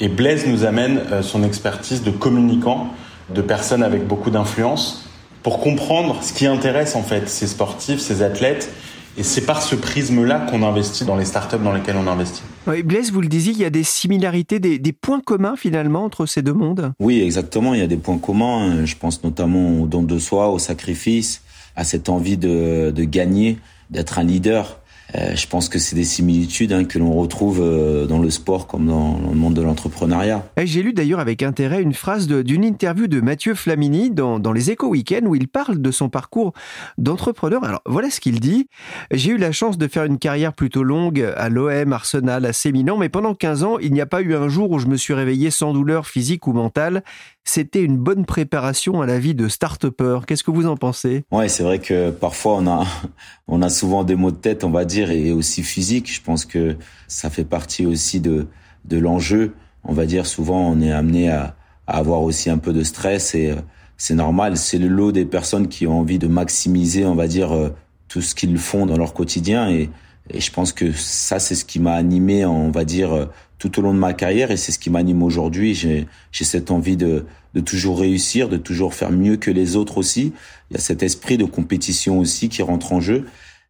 Et 0.00 0.08
Blaise 0.08 0.44
nous 0.48 0.64
amène 0.64 1.02
euh, 1.12 1.22
son 1.22 1.44
expertise 1.44 2.02
de 2.02 2.10
communicant 2.10 2.88
de 3.32 3.42
personnes 3.42 3.84
avec 3.84 4.08
beaucoup 4.08 4.30
d'influence 4.30 5.04
pour 5.44 5.60
comprendre 5.60 6.16
ce 6.20 6.32
qui 6.32 6.46
intéresse 6.46 6.96
en 6.96 7.02
fait 7.02 7.28
ces 7.28 7.46
sportifs 7.46 8.00
ces 8.00 8.22
athlètes. 8.22 8.72
Et 9.16 9.22
c'est 9.22 9.46
par 9.46 9.62
ce 9.62 9.76
prisme-là 9.76 10.46
qu'on 10.50 10.64
investit 10.64 11.04
dans 11.04 11.16
les 11.16 11.26
startups 11.26 11.62
dans 11.62 11.72
lesquelles 11.72 11.96
on 11.96 12.08
investit. 12.08 12.42
Oui, 12.66 12.82
Blaise, 12.82 13.12
vous 13.12 13.20
le 13.20 13.28
disiez, 13.28 13.52
il 13.52 13.58
y 13.58 13.64
a 13.64 13.70
des 13.70 13.84
similarités, 13.84 14.58
des, 14.58 14.80
des, 14.80 14.92
points 14.92 15.20
communs 15.20 15.54
finalement 15.56 16.04
entre 16.04 16.26
ces 16.26 16.42
deux 16.42 16.52
mondes? 16.52 16.92
Oui, 16.98 17.20
exactement, 17.20 17.74
il 17.74 17.80
y 17.80 17.82
a 17.82 17.86
des 17.86 17.96
points 17.96 18.18
communs. 18.18 18.84
Je 18.84 18.96
pense 18.96 19.22
notamment 19.22 19.82
au 19.82 19.86
don 19.86 20.02
de 20.02 20.18
soi, 20.18 20.48
au 20.50 20.58
sacrifice, 20.58 21.42
à 21.76 21.84
cette 21.84 22.08
envie 22.08 22.36
de, 22.36 22.92
de 22.94 23.04
gagner, 23.04 23.58
d'être 23.90 24.18
un 24.18 24.24
leader. 24.24 24.80
Euh, 25.16 25.34
je 25.34 25.46
pense 25.46 25.68
que 25.68 25.78
c'est 25.78 25.96
des 25.96 26.04
similitudes 26.04 26.72
hein, 26.72 26.84
que 26.84 26.98
l'on 26.98 27.12
retrouve 27.12 27.60
euh, 27.60 28.06
dans 28.06 28.18
le 28.18 28.30
sport 28.30 28.66
comme 28.66 28.86
dans, 28.86 29.18
le 29.18 29.36
monde 29.36 29.54
de 29.54 29.62
l'entrepreneuriat. 29.62 30.46
J'ai 30.62 30.82
lu 30.82 30.92
d'ailleurs 30.92 31.20
avec 31.20 31.42
intérêt 31.42 31.82
une 31.82 31.94
phrase 31.94 32.26
d'une 32.26 32.64
interview 32.64 33.06
de 33.06 33.20
Mathieu 33.20 33.54
Flamini 33.54 34.10
dans, 34.10 34.52
les 34.52 34.70
Échos 34.70 34.88
Week-end 34.88 35.20
où 35.24 35.34
il 35.34 35.48
parle 35.48 35.80
de 35.80 35.90
son 35.90 36.08
parcours 36.08 36.52
d'entrepreneur. 36.98 37.64
Alors 37.64 37.82
voilà 37.86 38.10
ce 38.10 38.20
qu'il 38.20 38.40
dit. 38.40 38.68
J'ai 39.10 39.32
eu 39.32 39.38
la 39.38 39.52
chance 39.52 39.78
de 39.78 39.88
faire 39.88 40.04
une 40.04 40.18
carrière 40.18 40.52
plutôt 40.52 40.82
longue 40.82 41.32
à 41.36 41.48
l'OM, 41.48 41.92
Arsenal, 41.92 42.44
à 42.44 42.52
Séminan, 42.52 42.96
mais 42.96 43.08
pendant 43.08 43.34
15 43.34 43.64
ans, 43.64 43.78
il 43.78 43.92
n'y 43.92 44.00
a 44.00 44.06
pas 44.06 44.22
eu 44.22 44.34
un 44.34 44.48
jour 44.48 44.70
où 44.70 44.78
je 44.78 44.86
me 44.86 44.96
suis 44.96 45.14
réveillé 45.14 45.50
sans 45.50 45.72
douleur 45.72 46.06
physique 46.06 46.46
ou 46.46 46.52
mentale 46.52 47.02
c'était 47.46 47.82
une 47.82 47.96
bonne 47.96 48.26
préparation 48.26 49.00
à 49.00 49.06
la 49.06 49.18
vie 49.18 49.34
de 49.34 49.48
start-upper. 49.48 50.20
Qu'est-ce 50.26 50.44
que 50.44 50.50
vous 50.50 50.66
en 50.66 50.76
pensez? 50.76 51.24
Ouais, 51.30 51.48
c'est 51.48 51.62
vrai 51.62 51.78
que 51.78 52.10
parfois 52.10 52.56
on 52.56 52.66
a 52.66 52.84
on 53.48 53.62
a 53.62 53.70
souvent 53.70 54.04
des 54.04 54.16
maux 54.16 54.32
de 54.32 54.36
tête, 54.36 54.64
on 54.64 54.70
va 54.70 54.84
dire, 54.84 55.10
et 55.10 55.32
aussi 55.32 55.62
physique. 55.62 56.12
Je 56.12 56.20
pense 56.20 56.44
que 56.44 56.76
ça 57.08 57.30
fait 57.30 57.44
partie 57.44 57.86
aussi 57.86 58.20
de 58.20 58.48
de 58.84 58.98
l'enjeu. 58.98 59.54
On 59.84 59.94
va 59.94 60.06
dire 60.06 60.26
souvent 60.26 60.68
on 60.70 60.80
est 60.82 60.92
amené 60.92 61.30
à, 61.30 61.56
à 61.86 61.98
avoir 61.98 62.22
aussi 62.22 62.50
un 62.50 62.58
peu 62.58 62.72
de 62.72 62.82
stress 62.82 63.34
et 63.34 63.52
euh, 63.52 63.56
c'est 63.96 64.14
normal. 64.14 64.56
C'est 64.56 64.78
le 64.78 64.88
lot 64.88 65.12
des 65.12 65.24
personnes 65.24 65.68
qui 65.68 65.86
ont 65.86 66.00
envie 66.00 66.18
de 66.18 66.26
maximiser, 66.26 67.06
on 67.06 67.14
va 67.14 67.28
dire, 67.28 67.52
euh, 67.52 67.70
tout 68.08 68.20
ce 68.20 68.34
qu'ils 68.34 68.58
font 68.58 68.86
dans 68.86 68.96
leur 68.96 69.14
quotidien 69.14 69.70
et 69.70 69.88
et 70.30 70.40
je 70.40 70.50
pense 70.50 70.72
que 70.72 70.92
ça, 70.92 71.38
c'est 71.38 71.54
ce 71.54 71.64
qui 71.64 71.78
m'a 71.78 71.94
animé, 71.94 72.44
on 72.44 72.70
va 72.70 72.84
dire, 72.84 73.12
euh, 73.12 73.26
tout 73.58 73.78
au 73.78 73.82
long 73.82 73.94
de 73.94 73.98
ma 73.98 74.12
carrière, 74.12 74.50
et 74.50 74.56
c'est 74.56 74.72
ce 74.72 74.78
qui 74.78 74.90
m'anime 74.90 75.22
aujourd'hui. 75.22 75.74
J'ai, 75.74 76.06
j'ai 76.32 76.44
cette 76.44 76.70
envie 76.70 76.96
de, 76.96 77.24
de 77.54 77.60
toujours 77.60 78.00
réussir, 78.00 78.48
de 78.48 78.56
toujours 78.56 78.94
faire 78.94 79.10
mieux 79.10 79.36
que 79.36 79.50
les 79.50 79.76
autres 79.76 79.98
aussi. 79.98 80.32
Il 80.70 80.74
y 80.74 80.76
a 80.76 80.80
cet 80.80 81.02
esprit 81.02 81.38
de 81.38 81.44
compétition 81.44 82.18
aussi 82.18 82.48
qui 82.48 82.62
rentre 82.62 82.92
en 82.92 83.00
jeu. 83.00 83.24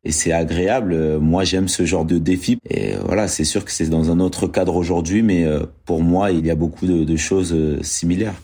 Et 0.04 0.12
c'est 0.12 0.30
agréable. 0.30 1.18
Moi, 1.18 1.42
j'aime 1.42 1.66
ce 1.66 1.84
genre 1.84 2.04
de 2.04 2.18
défi. 2.18 2.58
Et 2.70 2.94
voilà, 3.04 3.26
c'est 3.26 3.44
sûr 3.44 3.64
que 3.64 3.72
c'est 3.72 3.88
dans 3.88 4.10
un 4.10 4.20
autre 4.20 4.46
cadre 4.46 4.76
aujourd'hui, 4.76 5.22
mais 5.22 5.44
euh, 5.44 5.64
pour 5.84 6.00
moi, 6.00 6.30
il 6.30 6.46
y 6.46 6.50
a 6.50 6.54
beaucoup 6.54 6.86
de, 6.86 7.02
de 7.02 7.16
choses 7.16 7.52
euh, 7.52 7.82
similaires. 7.82 8.34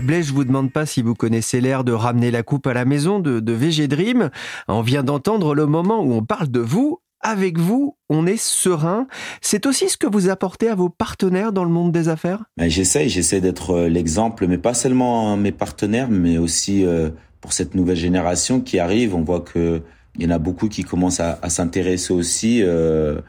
Blaise, 0.00 0.28
je 0.28 0.32
vous 0.32 0.44
demande 0.44 0.72
pas 0.72 0.86
si 0.86 1.02
vous 1.02 1.14
connaissez 1.14 1.60
l'air 1.60 1.84
de 1.84 1.92
ramener 1.92 2.30
la 2.30 2.42
coupe 2.42 2.66
à 2.66 2.74
la 2.74 2.84
maison 2.84 3.20
de, 3.20 3.40
de 3.40 3.52
VG 3.52 3.88
Dream. 3.88 4.30
On 4.68 4.82
vient 4.82 5.02
d'entendre 5.02 5.54
le 5.54 5.66
moment 5.66 6.02
où 6.02 6.12
on 6.12 6.22
parle 6.22 6.48
de 6.48 6.60
vous. 6.60 7.00
Avec 7.20 7.58
vous, 7.58 7.96
on 8.08 8.26
est 8.26 8.40
serein. 8.40 9.08
C'est 9.40 9.66
aussi 9.66 9.88
ce 9.88 9.96
que 9.96 10.06
vous 10.06 10.28
apportez 10.28 10.68
à 10.68 10.76
vos 10.76 10.88
partenaires 10.88 11.52
dans 11.52 11.64
le 11.64 11.70
monde 11.70 11.90
des 11.90 12.08
affaires? 12.08 12.44
Ben, 12.56 12.70
J'essaie, 12.70 13.08
j'essaie 13.08 13.40
d'être 13.40 13.70
euh, 13.72 13.88
l'exemple, 13.88 14.46
mais 14.46 14.58
pas 14.58 14.74
seulement 14.74 15.36
mes 15.36 15.50
partenaires, 15.50 16.08
mais 16.08 16.38
aussi 16.38 16.84
euh, 16.84 17.10
pour 17.40 17.52
cette 17.52 17.74
nouvelle 17.74 17.96
génération 17.96 18.60
qui 18.60 18.78
arrive. 18.78 19.16
On 19.16 19.22
voit 19.22 19.40
que 19.40 19.82
il 20.16 20.24
y 20.24 20.26
en 20.26 20.30
a 20.30 20.38
beaucoup 20.38 20.68
qui 20.68 20.84
commencent 20.84 21.20
à, 21.20 21.48
s'intéresser 21.48 22.12
aussi. 22.12 22.62
Euh, 22.62 23.20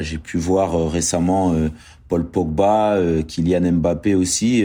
J'ai 0.00 0.18
pu 0.18 0.38
voir 0.38 0.88
récemment 0.88 1.54
Paul 2.10 2.28
Pogba, 2.28 2.98
Kylian 3.26 3.72
Mbappé 3.72 4.14
aussi 4.14 4.64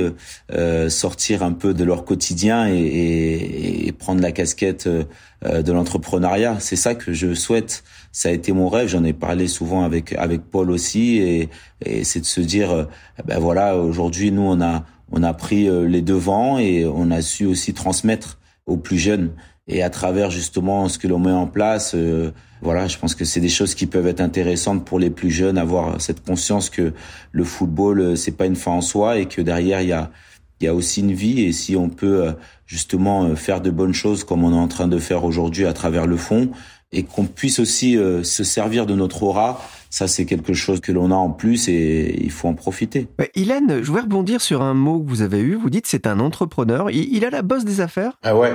sortir 0.89 1.43
un 1.43 1.53
peu 1.53 1.73
de 1.73 1.85
leur 1.85 2.03
quotidien 2.03 2.67
et, 2.67 2.75
et, 2.75 3.87
et 3.87 3.91
prendre 3.93 4.21
la 4.21 4.33
casquette 4.33 4.89
de 4.89 5.71
l'entrepreneuriat. 5.71 6.57
C'est 6.59 6.75
ça 6.75 6.95
que 6.95 7.13
je 7.13 7.33
souhaite. 7.33 7.83
Ça 8.11 8.29
a 8.29 8.31
été 8.33 8.51
mon 8.51 8.67
rêve. 8.67 8.89
J'en 8.89 9.03
ai 9.03 9.13
parlé 9.13 9.47
souvent 9.47 9.83
avec 9.83 10.11
avec 10.13 10.41
Paul 10.41 10.71
aussi, 10.71 11.17
et, 11.19 11.49
et 11.85 12.03
c'est 12.03 12.19
de 12.19 12.25
se 12.25 12.41
dire, 12.41 12.87
ben 13.25 13.39
voilà, 13.39 13.77
aujourd'hui 13.77 14.31
nous 14.31 14.41
on 14.41 14.59
a 14.61 14.83
on 15.11 15.23
a 15.23 15.33
pris 15.33 15.69
les 15.87 16.01
devants 16.01 16.57
et 16.57 16.85
on 16.85 17.11
a 17.11 17.21
su 17.21 17.45
aussi 17.45 17.73
transmettre 17.73 18.39
aux 18.65 18.77
plus 18.77 18.97
jeunes 18.97 19.31
et 19.67 19.81
à 19.83 19.89
travers 19.89 20.29
justement 20.29 20.87
ce 20.89 20.97
que 20.99 21.07
l'on 21.07 21.19
met 21.19 21.31
en 21.31 21.47
place, 21.47 21.93
euh, 21.95 22.31
voilà, 22.65 22.87
je 22.87 22.97
pense 22.97 23.15
que 23.15 23.25
c'est 23.25 23.39
des 23.39 23.49
choses 23.49 23.75
qui 23.75 23.85
peuvent 23.85 24.07
être 24.07 24.21
intéressantes 24.21 24.83
pour 24.83 24.99
les 24.99 25.11
plus 25.11 25.29
jeunes, 25.29 25.57
avoir 25.57 26.01
cette 26.01 26.25
conscience 26.25 26.71
que 26.71 26.93
le 27.31 27.43
football 27.43 27.99
euh, 28.01 28.15
c'est 28.15 28.31
pas 28.31 28.47
une 28.47 28.55
fin 28.55 28.71
en 28.71 28.81
soi 28.81 29.19
et 29.19 29.27
que 29.27 29.41
derrière 29.41 29.81
il 29.81 29.87
y 29.89 29.93
a 29.93 30.11
il 30.59 30.65
y 30.65 30.67
a 30.67 30.73
aussi 30.73 31.01
une 31.01 31.13
vie. 31.13 31.41
Et 31.41 31.51
si 31.51 31.75
on 31.75 31.89
peut 31.89 32.25
euh, 32.25 32.31
justement 32.65 33.35
faire 33.35 33.61
de 33.61 33.69
bonnes 33.69 33.93
choses 33.93 34.23
comme 34.23 34.43
on 34.43 34.51
est 34.51 34.59
en 34.59 34.67
train 34.67 34.87
de 34.87 34.97
faire 34.97 35.23
aujourd'hui 35.23 35.65
à 35.65 35.73
travers 35.73 36.07
le 36.07 36.17
fond 36.17 36.49
et 36.91 37.03
qu'on 37.03 37.25
puisse 37.25 37.59
aussi 37.59 37.97
se 38.23 38.43
servir 38.43 38.85
de 38.85 38.95
notre 38.95 39.23
aura 39.23 39.61
ça, 39.95 40.09
c'est 40.09 40.25
quelque 40.25 40.51
chose 40.51 40.81
que 40.81 40.91
l'on 40.91 41.09
a 41.09 41.15
en 41.15 41.29
plus 41.29 41.69
et 41.69 42.21
il 42.21 42.29
faut 42.29 42.49
en 42.49 42.53
profiter. 42.53 43.07
Ouais, 43.17 43.31
Ilan, 43.33 43.61
je 43.69 43.85
voudrais 43.85 44.01
rebondir 44.01 44.41
sur 44.41 44.61
un 44.61 44.73
mot 44.73 44.99
que 44.99 45.07
vous 45.07 45.21
avez 45.21 45.39
eu. 45.39 45.55
Vous 45.55 45.69
dites 45.69 45.87
c'est 45.87 46.05
un 46.05 46.19
entrepreneur. 46.19 46.91
Il, 46.91 47.23
a 47.23 47.29
la 47.29 47.41
bosse 47.41 47.63
des 47.63 47.79
affaires? 47.79 48.11
Ah 48.21 48.35
ouais. 48.35 48.51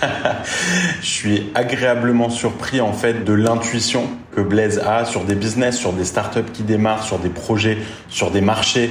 je 1.02 1.06
suis 1.06 1.50
agréablement 1.54 2.30
surpris 2.30 2.80
en 2.80 2.94
fait 2.94 3.24
de 3.26 3.34
l'intuition 3.34 4.04
que 4.34 4.40
Blaise 4.40 4.78
a 4.78 5.04
sur 5.04 5.24
des 5.24 5.34
business, 5.34 5.76
sur 5.76 5.92
des 5.92 6.06
startups 6.06 6.50
qui 6.50 6.62
démarrent, 6.62 7.04
sur 7.04 7.18
des 7.18 7.28
projets, 7.28 7.76
sur 8.08 8.30
des 8.30 8.40
marchés. 8.40 8.88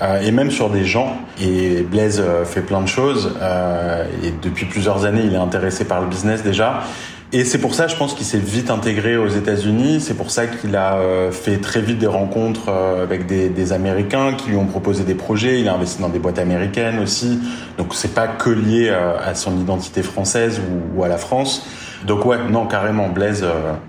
Euh, 0.00 0.20
et 0.20 0.30
même 0.30 0.50
sur 0.50 0.70
des 0.70 0.84
gens. 0.84 1.18
Et 1.38 1.82
Blaise 1.82 2.22
euh, 2.24 2.46
fait 2.46 2.62
plein 2.62 2.80
de 2.80 2.88
choses. 2.88 3.34
Euh, 3.42 4.06
et 4.22 4.30
depuis 4.42 4.64
plusieurs 4.64 5.04
années, 5.04 5.22
il 5.24 5.34
est 5.34 5.38
intéressé 5.38 5.84
par 5.84 6.00
le 6.00 6.06
business 6.06 6.42
déjà. 6.42 6.82
Et 7.38 7.44
c'est 7.44 7.58
pour 7.58 7.74
ça, 7.74 7.86
je 7.86 7.96
pense 7.96 8.14
qu'il 8.14 8.24
s'est 8.24 8.38
vite 8.38 8.70
intégré 8.70 9.18
aux 9.18 9.28
États-Unis. 9.28 10.00
C'est 10.00 10.14
pour 10.14 10.30
ça 10.30 10.46
qu'il 10.46 10.74
a 10.74 10.96
euh, 10.96 11.30
fait 11.30 11.58
très 11.58 11.82
vite 11.82 11.98
des 11.98 12.06
rencontres 12.06 12.70
euh, 12.70 13.02
avec 13.02 13.26
des, 13.26 13.50
des, 13.50 13.74
Américains 13.74 14.32
qui 14.32 14.48
lui 14.48 14.56
ont 14.56 14.64
proposé 14.64 15.04
des 15.04 15.14
projets. 15.14 15.60
Il 15.60 15.68
a 15.68 15.74
investi 15.74 16.00
dans 16.00 16.08
des 16.08 16.18
boîtes 16.18 16.38
américaines 16.38 16.98
aussi. 16.98 17.38
Donc 17.76 17.92
c'est 17.92 18.14
pas 18.14 18.26
que 18.26 18.48
lié 18.48 18.88
euh, 18.88 19.18
à 19.22 19.34
son 19.34 19.60
identité 19.60 20.02
française 20.02 20.62
ou, 20.62 20.98
ou 20.98 21.04
à 21.04 21.08
la 21.08 21.18
France. 21.18 21.68
Donc 22.06 22.24
ouais, 22.24 22.38
non, 22.50 22.66
carrément, 22.66 23.08
Blaise 23.08 23.44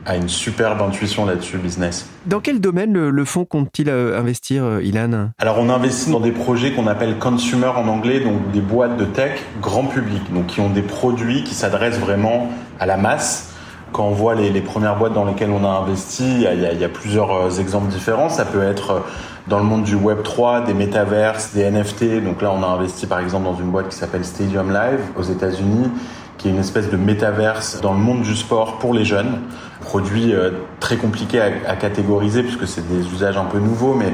a 0.06 0.16
une 0.16 0.28
superbe 0.28 0.82
intuition 0.82 1.26
là-dessus, 1.26 1.58
business. 1.58 2.10
Dans 2.26 2.40
quel 2.40 2.60
domaine 2.60 2.92
le, 2.94 3.12
le 3.12 3.26
fonds 3.26 3.46
compte-t-il 3.46 3.90
investir, 3.90 4.82
Ilan? 4.82 5.30
Alors 5.38 5.60
on 5.60 5.70
investit 5.70 6.10
dans 6.10 6.22
des 6.22 6.32
projets 6.32 6.72
qu'on 6.72 6.88
appelle 6.88 7.18
consumer 7.20 7.68
en 7.68 7.88
anglais, 7.88 8.22
donc 8.22 8.52
des 8.52 8.62
boîtes 8.62 8.98
de 8.98 9.06
tech 9.06 9.40
grand 9.62 9.84
public, 9.84 10.22
donc 10.34 10.48
qui 10.48 10.62
ont 10.62 10.70
des 10.70 10.82
produits 10.82 11.44
qui 11.44 11.54
s'adressent 11.54 12.00
vraiment 12.00 12.50
à 12.80 12.86
la 12.86 12.98
masse. 12.98 13.54
Quand 13.94 14.06
on 14.06 14.12
voit 14.12 14.36
les, 14.36 14.62
premières 14.62 14.98
boîtes 14.98 15.14
dans 15.14 15.24
lesquelles 15.24 15.50
on 15.50 15.64
a 15.64 15.70
investi, 15.70 16.44
il 16.44 16.80
y 16.80 16.84
a, 16.84 16.90
plusieurs 16.90 17.32
euh, 17.32 17.50
exemples 17.50 17.88
différents. 17.88 18.30
Ça 18.30 18.44
peut 18.44 18.62
être 18.62 18.92
euh, 18.92 19.00
dans 19.48 19.60
le 19.60 19.64
monde 19.64 19.84
du 19.84 19.96
Web 19.96 20.24
3, 20.24 20.62
des 20.62 20.74
métaverses, 20.74 21.54
des 21.54 21.70
NFT. 21.70 22.22
Donc 22.24 22.42
là, 22.42 22.52
on 22.52 22.62
a 22.64 22.68
investi 22.68 23.08
par 23.08 23.20
exemple 23.20 23.46
dans 23.46 23.56
une 23.56 23.72
boîte 23.72 23.90
qui 23.90 23.96
s'appelle 23.96 24.26
Stadium 24.26 24.74
Live 24.74 25.00
aux 25.18 25.24
États-Unis, 25.24 25.90
qui 26.38 26.50
est 26.50 26.52
une 26.52 26.60
espèce 26.60 26.90
de 26.92 26.98
métaverse 26.98 27.80
dans 27.82 27.94
le 27.94 28.00
monde 28.00 28.24
du 28.24 28.36
sport 28.36 28.78
pour 28.78 28.94
les 28.94 29.06
jeunes. 29.06 29.40
Produit 29.80 30.34
euh, 30.34 30.52
très 30.82 30.98
compliqué 30.98 31.40
à, 31.40 31.76
catégoriser 31.78 32.44
puisque 32.44 32.68
c'est 32.68 32.88
des 32.90 33.08
usages 33.08 33.38
un 33.38 33.46
peu 33.46 33.60
nouveaux, 33.60 33.94
mais 33.94 34.12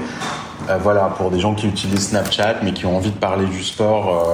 voilà, 0.81 1.13
pour 1.17 1.29
des 1.29 1.41
gens 1.41 1.55
qui 1.55 1.67
utilisent 1.67 2.09
Snapchat 2.09 2.57
mais 2.63 2.71
qui 2.71 2.85
ont 2.85 2.95
envie 2.95 3.11
de 3.11 3.17
parler 3.17 3.45
du 3.47 3.61
sport 3.63 4.25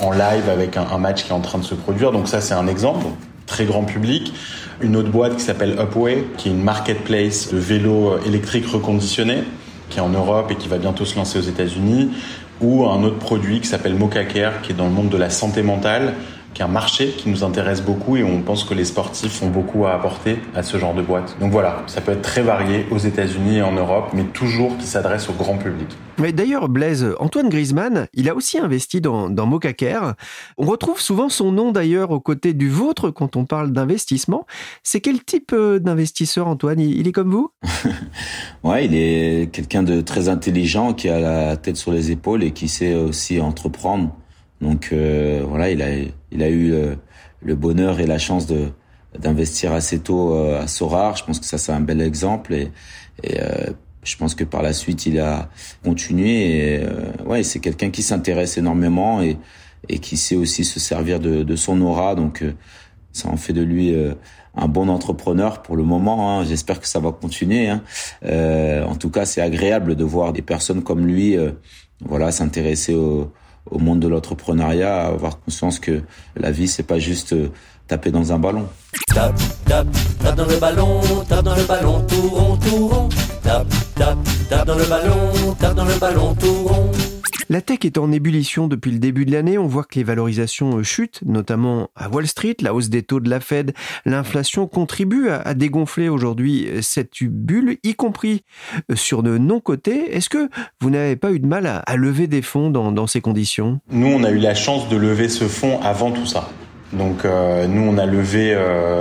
en 0.00 0.12
live 0.12 0.48
avec 0.48 0.76
un, 0.76 0.98
match 0.98 1.24
qui 1.24 1.30
est 1.30 1.34
en 1.34 1.40
train 1.40 1.58
de 1.58 1.64
se 1.64 1.74
produire. 1.74 2.12
Donc 2.12 2.28
ça, 2.28 2.40
c'est 2.40 2.54
un 2.54 2.68
exemple 2.68 3.06
très 3.52 3.66
grand 3.66 3.84
public. 3.84 4.32
Une 4.80 4.96
autre 4.96 5.10
boîte 5.10 5.36
qui 5.36 5.42
s'appelle 5.42 5.76
Upway, 5.78 6.24
qui 6.38 6.48
est 6.48 6.52
une 6.52 6.62
marketplace 6.62 7.52
de 7.52 7.58
vélos 7.58 8.18
électriques 8.26 8.66
reconditionnés, 8.66 9.44
qui 9.90 9.98
est 9.98 10.00
en 10.00 10.08
Europe 10.08 10.50
et 10.50 10.56
qui 10.56 10.68
va 10.68 10.78
bientôt 10.78 11.04
se 11.04 11.16
lancer 11.16 11.38
aux 11.38 11.42
États-Unis. 11.42 12.08
Ou 12.62 12.86
un 12.86 13.02
autre 13.02 13.18
produit 13.18 13.60
qui 13.60 13.66
s'appelle 13.66 13.94
MocaCare, 13.94 14.62
qui 14.62 14.72
est 14.72 14.74
dans 14.74 14.86
le 14.86 14.92
monde 14.92 15.10
de 15.10 15.18
la 15.18 15.28
santé 15.28 15.62
mentale, 15.62 16.14
qui 16.54 16.62
est 16.62 16.64
un 16.64 16.68
marché 16.68 17.08
qui 17.08 17.28
nous 17.28 17.44
intéresse 17.44 17.82
beaucoup 17.82 18.16
et 18.16 18.24
on 18.24 18.42
pense 18.42 18.64
que 18.64 18.74
les 18.74 18.84
sportifs 18.84 19.42
ont 19.42 19.48
beaucoup 19.48 19.86
à 19.86 19.94
apporter 19.94 20.38
à 20.54 20.62
ce 20.62 20.78
genre 20.78 20.94
de 20.94 21.02
boîte. 21.02 21.36
Donc 21.40 21.52
voilà, 21.52 21.82
ça 21.86 22.00
peut 22.00 22.12
être 22.12 22.22
très 22.22 22.42
varié 22.42 22.86
aux 22.90 22.98
États-Unis 22.98 23.58
et 23.58 23.62
en 23.62 23.72
Europe, 23.72 24.10
mais 24.12 24.24
toujours 24.24 24.76
qui 24.78 24.86
s'adresse 24.86 25.28
au 25.28 25.32
grand 25.32 25.56
public. 25.58 25.88
Mais 26.18 26.32
d'ailleurs, 26.32 26.68
Blaise, 26.68 27.14
Antoine 27.20 27.48
Griezmann, 27.48 28.06
il 28.12 28.28
a 28.28 28.34
aussi 28.34 28.58
investi 28.58 29.00
dans, 29.00 29.30
dans 29.30 29.46
Mocacare. 29.46 30.14
On 30.58 30.66
retrouve 30.66 31.00
souvent 31.00 31.28
son 31.28 31.52
nom 31.52 31.72
d'ailleurs 31.72 32.10
aux 32.10 32.20
côtés 32.20 32.52
du 32.52 32.68
vôtre 32.68 33.10
quand 33.10 33.36
on 33.36 33.44
parle 33.44 33.72
d'investissement. 33.72 34.46
C'est 34.82 35.00
quel 35.00 35.24
type 35.24 35.52
euh, 35.52 35.78
d'investisseur, 35.78 36.46
Antoine? 36.46 36.80
Il, 36.80 37.08
est 37.08 37.12
comme 37.12 37.30
vous? 37.30 37.50
Ouais, 38.62 38.84
il 38.84 38.94
est 38.94 39.50
quelqu'un 39.52 39.82
de 39.82 40.00
très 40.00 40.28
intelligent 40.28 40.92
qui 40.92 41.08
a 41.08 41.18
la 41.18 41.56
tête 41.56 41.76
sur 41.76 41.90
les 41.90 42.12
épaules 42.12 42.44
et 42.44 42.52
qui 42.52 42.68
sait 42.68 42.94
aussi 42.94 43.40
entreprendre. 43.40 44.14
Donc 44.62 44.90
euh, 44.92 45.44
voilà, 45.46 45.70
il 45.70 45.82
a, 45.82 45.88
il 46.30 46.42
a 46.42 46.48
eu 46.48 46.72
euh, 46.72 46.94
le 47.42 47.54
bonheur 47.54 48.00
et 48.00 48.06
la 48.06 48.18
chance 48.18 48.46
de 48.46 48.68
d'investir 49.18 49.72
assez 49.72 49.98
tôt 49.98 50.34
euh, 50.34 50.62
à 50.62 50.66
Sorar. 50.66 51.16
Je 51.16 51.24
pense 51.24 51.38
que 51.38 51.44
ça 51.44 51.58
c'est 51.58 51.72
un 51.72 51.80
bel 51.80 52.00
exemple 52.00 52.54
et, 52.54 52.70
et 53.22 53.40
euh, 53.40 53.70
je 54.04 54.16
pense 54.16 54.34
que 54.34 54.44
par 54.44 54.62
la 54.62 54.72
suite 54.72 55.04
il 55.04 55.20
a 55.20 55.50
continué. 55.84 56.76
Et, 56.76 56.80
euh, 56.82 57.12
ouais, 57.26 57.42
c'est 57.42 57.60
quelqu'un 57.60 57.90
qui 57.90 58.02
s'intéresse 58.02 58.56
énormément 58.56 59.20
et, 59.20 59.36
et 59.88 59.98
qui 59.98 60.16
sait 60.16 60.36
aussi 60.36 60.64
se 60.64 60.80
servir 60.80 61.20
de, 61.20 61.42
de 61.42 61.56
son 61.56 61.80
aura. 61.82 62.14
Donc 62.14 62.42
ça 63.12 63.28
en 63.28 63.36
fait 63.36 63.52
de 63.52 63.62
lui 63.62 63.94
un 64.54 64.68
bon 64.68 64.88
entrepreneur 64.88 65.62
pour 65.62 65.76
le 65.76 65.82
moment. 65.82 66.38
Hein. 66.40 66.44
J'espère 66.44 66.80
que 66.80 66.88
ça 66.88 67.00
va 67.00 67.12
continuer. 67.12 67.68
Hein. 67.68 67.82
en 68.24 68.94
tout 68.96 69.10
cas, 69.10 69.26
c'est 69.26 69.42
agréable 69.42 69.96
de 69.96 70.04
voir 70.04 70.32
des 70.32 70.42
personnes 70.42 70.82
comme 70.82 71.06
lui, 71.06 71.36
voilà, 72.00 72.30
s'intéresser 72.30 72.94
au 72.94 73.30
au 73.72 73.78
monde 73.78 74.00
de 74.00 74.08
l'entrepreneuriat, 74.08 75.06
avoir 75.06 75.40
conscience 75.40 75.78
que 75.78 76.02
la 76.36 76.50
vie, 76.50 76.68
c'est 76.68 76.82
pas 76.82 76.98
juste 76.98 77.32
euh, 77.32 77.48
taper 77.88 78.10
dans 78.10 78.32
un 78.32 78.38
ballon. 78.38 78.66
Tape, 79.14 79.34
tape, 79.64 79.86
tape 80.22 80.36
dans 80.36 80.46
le 80.46 80.56
ballon, 80.56 81.00
tape 81.28 81.44
dans 81.44 81.56
le 81.56 81.64
ballon, 81.64 82.04
tout 82.06 82.28
rond, 82.28 82.56
tout 82.56 82.88
rond. 82.88 83.08
Tape, 83.42 83.66
tape, 83.94 84.18
tape 84.48 84.66
dans 84.66 84.76
le 84.76 84.84
ballon, 84.84 85.54
tape 85.58 85.74
dans 85.74 85.84
le 85.84 85.94
ballon, 85.98 86.34
tout 86.34 86.64
rond. 86.64 86.90
La 87.52 87.60
tech 87.60 87.80
est 87.84 87.98
en 87.98 88.10
ébullition 88.10 88.66
depuis 88.66 88.92
le 88.92 88.98
début 88.98 89.26
de 89.26 89.30
l'année. 89.30 89.58
On 89.58 89.66
voit 89.66 89.84
que 89.84 89.96
les 89.96 90.04
valorisations 90.04 90.78
euh, 90.78 90.82
chutent, 90.82 91.20
notamment 91.26 91.90
à 91.94 92.08
Wall 92.08 92.26
Street. 92.26 92.56
La 92.62 92.72
hausse 92.72 92.88
des 92.88 93.02
taux 93.02 93.20
de 93.20 93.28
la 93.28 93.40
Fed, 93.40 93.74
l'inflation 94.06 94.66
contribue 94.66 95.28
à, 95.28 95.52
dégonfler 95.52 96.08
aujourd'hui 96.08 96.66
euh, 96.66 96.80
cette 96.80 97.22
bulle, 97.22 97.76
y 97.82 97.94
compris 97.94 98.44
euh, 98.90 98.96
sur 98.96 99.22
de 99.22 99.36
non-cotés. 99.36 100.16
Est-ce 100.16 100.30
que 100.30 100.48
vous 100.80 100.88
n'avez 100.88 101.14
pas 101.14 101.30
eu 101.30 101.40
de 101.40 101.46
mal 101.46 101.66
à, 101.66 101.96
lever 101.96 102.26
des 102.26 102.40
fonds 102.40 102.70
dans, 102.70 103.06
ces 103.06 103.20
conditions? 103.20 103.80
Nous, 103.90 104.06
on 104.06 104.24
a 104.24 104.30
eu 104.30 104.38
la 104.38 104.54
chance 104.54 104.88
de 104.88 104.96
lever 104.96 105.28
ce 105.28 105.44
fonds 105.44 105.78
avant 105.82 106.10
tout 106.10 106.24
ça. 106.24 106.48
Donc, 106.94 107.24
nous, 107.24 107.82
on 107.82 107.98
a 107.98 108.06
levé 108.06 108.56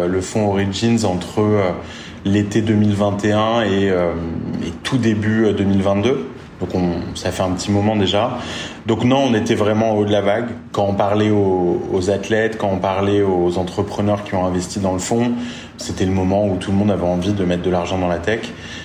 le 0.10 0.22
fonds 0.22 0.50
Origins 0.50 1.05
entre 1.05 1.74
l'été 2.25 2.62
2021 2.62 3.63
et, 3.63 3.86
et, 3.86 4.72
tout 4.84 4.98
début 4.98 5.53
2022. 5.53 6.27
Donc 6.62 6.75
on, 6.75 7.15
ça 7.15 7.32
fait 7.32 7.41
un 7.41 7.50
petit 7.51 7.72
moment 7.72 7.96
déjà. 7.96 8.38
Donc 8.86 9.03
non, 9.03 9.24
on 9.30 9.34
était 9.34 9.56
vraiment 9.56 9.96
au 9.96 10.01
haut 10.01 10.06
de 10.06 10.12
la 10.12 10.22
vague. 10.22 10.50
Quand 10.72 10.86
on 10.88 10.94
parlait 10.94 11.32
aux, 11.32 12.10
athlètes, 12.10 12.58
quand 12.58 12.70
on 12.72 12.77
parlait 12.77 13.24
aux 13.24 13.58
entrepreneurs 13.58 14.24
qui 14.24 14.36
ont 14.36 14.46
investi 14.46 14.80
dans 14.80 14.94
le 14.94 15.00
fonds, 15.00 15.32
c'était 15.77 16.06
le 16.06 16.12
moment 16.12 16.46
où 16.46 16.58
tout 16.58 16.72
le 16.72 16.77
monde 16.77 16.91
avait 16.91 17.06
envie 17.06 17.34
de 17.34 17.44
mettre 17.44 17.63
de 17.63 17.72
l'argent 17.72 17.98
dans 17.98 18.08
la 18.08 18.20
tech. 18.20 18.41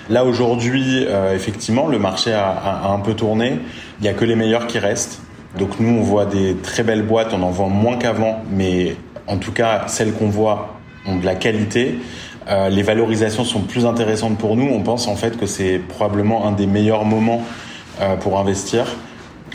Là 0.09 0.25
aujourd'hui, 0.25 1.05
euh, 1.07 1.35
effectivement, 1.35 1.87
le 1.87 1.99
marché 1.99 2.33
a, 2.33 2.91
un 2.91 2.99
peu 2.99 3.13
tourné. 3.13 3.59
Il 4.01 4.03
n'y 4.03 4.09
a 4.09 4.15
que 4.15 4.25
les 4.25 4.37
meilleurs 4.37 4.67
qui 4.67 4.79
restent. 4.79 5.21
Donc 5.59 5.79
nous, 5.79 5.99
on 5.99 6.03
voit 6.03 6.25
des 6.25 6.57
très 6.57 6.83
belles 6.83 7.05
boîtes, 7.05 7.35
on 7.35 7.43
en 7.43 7.51
voit 7.51 7.69
moins 7.69 7.99
qu'avant, 7.99 8.43
mais 8.51 8.97
en 9.27 9.37
tout 9.37 9.53
cas, 9.53 9.85
celles 9.87 10.13
qu'on 10.13 10.29
voit 10.29 10.79
ont 11.07 11.17
de 11.17 11.27
la 11.27 11.35
qualité. 11.35 11.99
Euh, 12.49 12.69
les 12.69 12.83
valorisations 12.83 13.45
sont 13.45 13.61
plus 13.61 13.87
intéressantes 13.87 14.39
pour 14.39 14.57
nous. 14.57 14.69
On 14.69 14.83
pense 14.83 15.09
en 15.09 15.17
fait 15.17 15.37
que 15.37 15.47
c'est 15.47 15.79
probablement 15.79 16.47
un 16.47 16.53
des 16.53 16.67
meilleurs 16.67 17.05
moments 17.05 17.43
pour 18.21 18.39
investir 18.39 18.87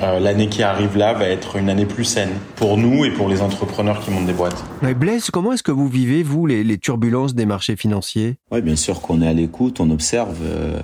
euh, 0.01 0.19
l'année 0.19 0.47
qui 0.47 0.63
arrive 0.63 0.97
là 0.97 1.13
va 1.13 1.25
être 1.25 1.57
une 1.57 1.69
année 1.69 1.85
plus 1.85 2.05
saine 2.05 2.31
pour 2.55 2.77
nous 2.77 3.05
et 3.05 3.11
pour 3.11 3.27
les 3.29 3.41
entrepreneurs 3.41 3.99
qui 3.99 4.09
montent 4.09 4.25
des 4.25 4.33
boîtes. 4.33 4.63
Mais 4.81 4.93
Blaise, 4.93 5.29
comment 5.31 5.51
est-ce 5.51 5.63
que 5.63 5.71
vous 5.71 5.87
vivez, 5.87 6.23
vous, 6.23 6.45
les, 6.45 6.63
les 6.63 6.77
turbulences 6.77 7.35
des 7.35 7.45
marchés 7.45 7.75
financiers? 7.75 8.37
Oui, 8.51 8.61
bien 8.61 8.75
sûr 8.77 9.01
qu'on 9.01 9.21
est 9.21 9.27
à 9.27 9.33
l'écoute, 9.33 9.79
on 9.79 9.89
observe. 9.91 10.37
euh, 10.43 10.81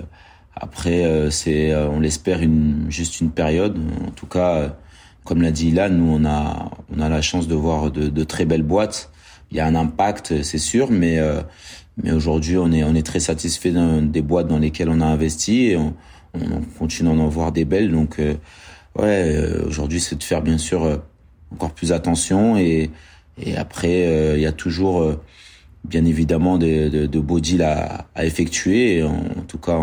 après, 0.60 1.04
euh, 1.04 1.30
c'est, 1.30 1.70
euh, 1.70 1.88
on 1.88 2.00
l'espère, 2.00 2.42
une, 2.42 2.86
juste 2.88 3.20
une 3.20 3.30
période. 3.30 3.78
En 4.06 4.10
tout 4.10 4.26
cas, 4.26 4.54
euh, 4.56 4.68
comme 5.24 5.40
l'a 5.40 5.52
dit 5.52 5.68
Ilan, 5.68 5.90
nous, 5.90 6.12
on 6.12 6.24
a, 6.24 6.70
on 6.94 7.00
a 7.00 7.08
la 7.08 7.22
chance 7.22 7.48
de 7.48 7.54
voir 7.54 7.90
de, 7.90 8.08
de 8.08 8.24
très 8.24 8.44
belles 8.44 8.62
boîtes. 8.62 9.10
Il 9.50 9.56
y 9.56 9.60
a 9.60 9.66
un 9.66 9.74
impact, 9.74 10.42
c'est 10.42 10.58
sûr, 10.58 10.90
mais, 10.90 11.18
euh, 11.18 11.40
mais 12.02 12.12
aujourd'hui, 12.12 12.58
on 12.58 12.70
est, 12.72 12.82
on 12.84 12.94
est 12.94 13.06
très 13.06 13.20
satisfait 13.20 13.72
des 14.02 14.22
boîtes 14.22 14.48
dans 14.48 14.58
lesquelles 14.58 14.90
on 14.90 15.00
a 15.00 15.06
investi 15.06 15.68
et 15.68 15.76
on, 15.76 15.94
on 16.34 16.60
continue 16.78 17.16
d'en 17.16 17.28
voir 17.28 17.52
des 17.52 17.64
belles. 17.64 17.90
Donc, 17.90 18.18
euh, 18.18 18.34
ouais, 18.96 19.34
euh, 19.36 19.66
aujourd'hui, 19.66 20.00
c'est 20.00 20.16
de 20.16 20.22
faire 20.22 20.42
bien 20.42 20.58
sûr 20.58 20.84
euh, 20.84 20.96
encore 21.52 21.72
plus 21.72 21.92
attention 21.92 22.56
et, 22.56 22.90
et 23.40 23.56
après, 23.56 24.06
euh, 24.06 24.36
il 24.36 24.42
y 24.42 24.46
a 24.46 24.52
toujours, 24.52 25.02
euh, 25.02 25.20
bien 25.84 26.04
évidemment, 26.04 26.58
de, 26.58 26.88
de, 26.88 27.06
de 27.06 27.20
beaux 27.20 27.40
deals 27.40 27.62
à, 27.62 28.06
à 28.14 28.24
effectuer. 28.24 29.02
En, 29.02 29.14
en 29.14 29.42
tout 29.46 29.58
cas, 29.58 29.78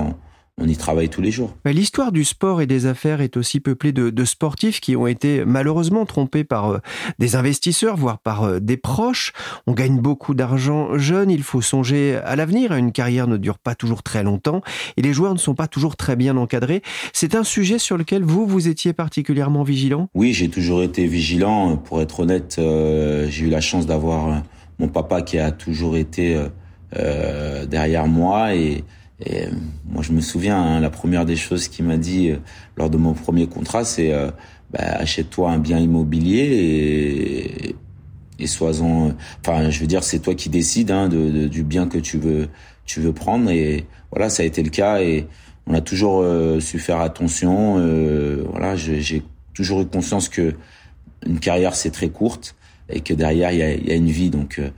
on 0.57 0.67
y 0.67 0.77
travaille 0.77 1.09
tous 1.09 1.21
les 1.21 1.31
jours. 1.31 1.53
L'histoire 1.65 2.13
du 2.13 2.23
sport 2.23 2.61
et 2.61 2.65
des 2.65 2.85
affaires 2.85 3.19
est 3.19 3.35
aussi 3.35 3.59
peuplée 3.59 3.91
de, 3.91 4.09
de 4.09 4.25
sportifs 4.25 4.79
qui 4.79 4.95
ont 4.95 5.05
été 5.05 5.43
malheureusement 5.43 6.05
trompés 6.05 6.45
par 6.45 6.69
euh, 6.69 6.77
des 7.19 7.35
investisseurs, 7.35 7.97
voire 7.97 8.19
par 8.19 8.43
euh, 8.43 8.59
des 8.59 8.77
proches. 8.77 9.33
On 9.67 9.73
gagne 9.73 9.99
beaucoup 9.99 10.33
d'argent 10.33 10.97
jeune, 10.97 11.29
il 11.29 11.43
faut 11.43 11.61
songer 11.61 12.15
à 12.23 12.37
l'avenir. 12.37 12.71
Une 12.71 12.93
carrière 12.93 13.27
ne 13.27 13.35
dure 13.35 13.59
pas 13.59 13.75
toujours 13.75 14.01
très 14.01 14.23
longtemps 14.23 14.61
et 14.95 15.01
les 15.01 15.11
joueurs 15.11 15.33
ne 15.33 15.39
sont 15.39 15.55
pas 15.55 15.67
toujours 15.67 15.97
très 15.97 16.15
bien 16.15 16.37
encadrés. 16.37 16.81
C'est 17.11 17.35
un 17.35 17.43
sujet 17.43 17.77
sur 17.77 17.97
lequel 17.97 18.23
vous, 18.23 18.47
vous 18.47 18.69
étiez 18.69 18.93
particulièrement 18.93 19.63
vigilant? 19.63 20.07
Oui, 20.15 20.31
j'ai 20.31 20.47
toujours 20.47 20.83
été 20.83 21.05
vigilant. 21.05 21.75
Pour 21.75 22.01
être 22.01 22.21
honnête, 22.21 22.55
euh, 22.59 23.27
j'ai 23.29 23.47
eu 23.47 23.49
la 23.49 23.61
chance 23.61 23.85
d'avoir 23.85 24.41
mon 24.79 24.87
papa 24.87 25.21
qui 25.21 25.37
a 25.37 25.51
toujours 25.51 25.97
été 25.97 26.39
euh, 26.97 27.65
derrière 27.65 28.07
moi 28.07 28.55
et, 28.55 28.85
et, 29.19 29.45
euh, 29.45 29.51
moi 29.85 30.03
je 30.03 30.11
me 30.11 30.21
souviens 30.21 30.61
hein, 30.61 30.79
la 30.79 30.89
première 30.89 31.25
des 31.25 31.35
choses 31.35 31.67
qu'il 31.67 31.85
m'a 31.85 31.97
dit 31.97 32.29
euh, 32.31 32.37
lors 32.77 32.89
de 32.89 32.97
mon 32.97 33.13
premier 33.13 33.47
contrat, 33.47 33.85
c'est 33.85 34.13
euh, 34.13 34.29
bah, 34.71 34.79
achète-toi 34.99 35.51
un 35.51 35.59
bien 35.59 35.79
immobilier 35.79 36.39
et 37.69 37.75
et 38.39 38.47
sois-en. 38.47 39.13
Enfin, 39.45 39.69
je 39.69 39.79
veux 39.79 39.87
dire, 39.87 40.03
c'est 40.03 40.19
toi 40.19 40.35
qui 40.35 40.49
décides 40.49 40.91
hein, 40.91 41.07
de, 41.09 41.29
de- 41.29 41.47
du 41.47 41.63
bien 41.63 41.87
que 41.87 41.97
tu 41.97 42.17
veux 42.17 42.49
tu 42.85 42.99
veux 43.01 43.13
prendre 43.13 43.49
et 43.49 43.85
voilà, 44.11 44.29
ça 44.29 44.43
a 44.43 44.45
été 44.45 44.61
le 44.63 44.69
cas 44.69 45.01
et 45.01 45.27
on 45.67 45.73
a 45.73 45.81
toujours 45.81 46.21
euh, 46.21 46.59
su 46.59 46.79
faire 46.79 46.99
attention. 47.01 47.77
euh, 47.79 48.43
voilà, 48.51 48.75
j'ai 48.75 49.23
toujours 49.53 49.81
eu 49.81 49.85
conscience 49.87 50.29
que 50.29 50.53
une 51.25 51.39
carrière 51.39 51.75
c'est 51.75 51.91
très 51.91 52.09
courte 52.09 52.55
et 52.89 53.01
que 53.01 53.13
derrière 53.13 53.51
il 53.51 53.57
y 53.59 53.63
a, 53.63 53.73
y 53.75 53.91
a 53.91 53.95
une 53.95 54.09
vie. 54.09 54.29
Donc 54.29 54.59
euh, 54.59 54.69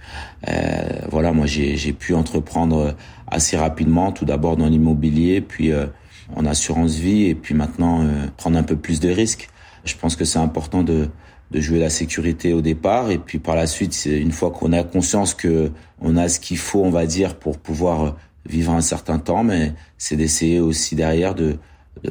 euh, 0.47 0.89
voilà, 1.09 1.31
moi 1.31 1.45
j'ai 1.45 1.93
pu 1.93 2.13
entreprendre 2.13 2.95
assez 3.27 3.57
rapidement, 3.57 4.11
tout 4.11 4.25
d'abord 4.25 4.57
dans 4.57 4.67
l'immobilier, 4.67 5.41
puis 5.41 5.71
euh, 5.71 5.87
en 6.35 6.45
assurance 6.45 6.95
vie 6.95 7.25
et 7.25 7.35
puis 7.35 7.55
maintenant 7.55 8.03
euh, 8.03 8.27
prendre 8.37 8.57
un 8.57 8.63
peu 8.63 8.75
plus 8.75 8.99
de 8.99 9.09
risques. 9.09 9.49
Je 9.85 9.95
pense 9.95 10.15
que 10.15 10.25
c'est 10.25 10.39
important 10.39 10.83
de 10.83 11.09
de 11.49 11.61
jouer 11.61 11.79
la 11.79 11.89
sécurité 11.89 12.51
au 12.51 12.59
départ 12.61 13.09
et 13.09 13.17
puis 13.17 13.39
par 13.39 13.55
la 13.55 13.67
suite 13.67 14.05
une 14.05 14.33
fois 14.33 14.51
qu'on 14.51 14.73
a 14.73 14.83
conscience 14.83 15.33
que 15.33 15.71
on 16.01 16.17
a 16.17 16.27
ce 16.27 16.41
qu'il 16.41 16.57
faut 16.57 16.83
on 16.83 16.89
va 16.89 17.05
dire 17.05 17.35
pour 17.39 17.57
pouvoir 17.57 18.17
vivre 18.49 18.73
un 18.73 18.81
certain 18.81 19.17
temps 19.17 19.45
mais 19.45 19.71
c'est 19.97 20.17
d'essayer 20.17 20.59
aussi 20.59 20.95
derrière 20.95 21.35
de, 21.35 21.51
de- 21.51 21.57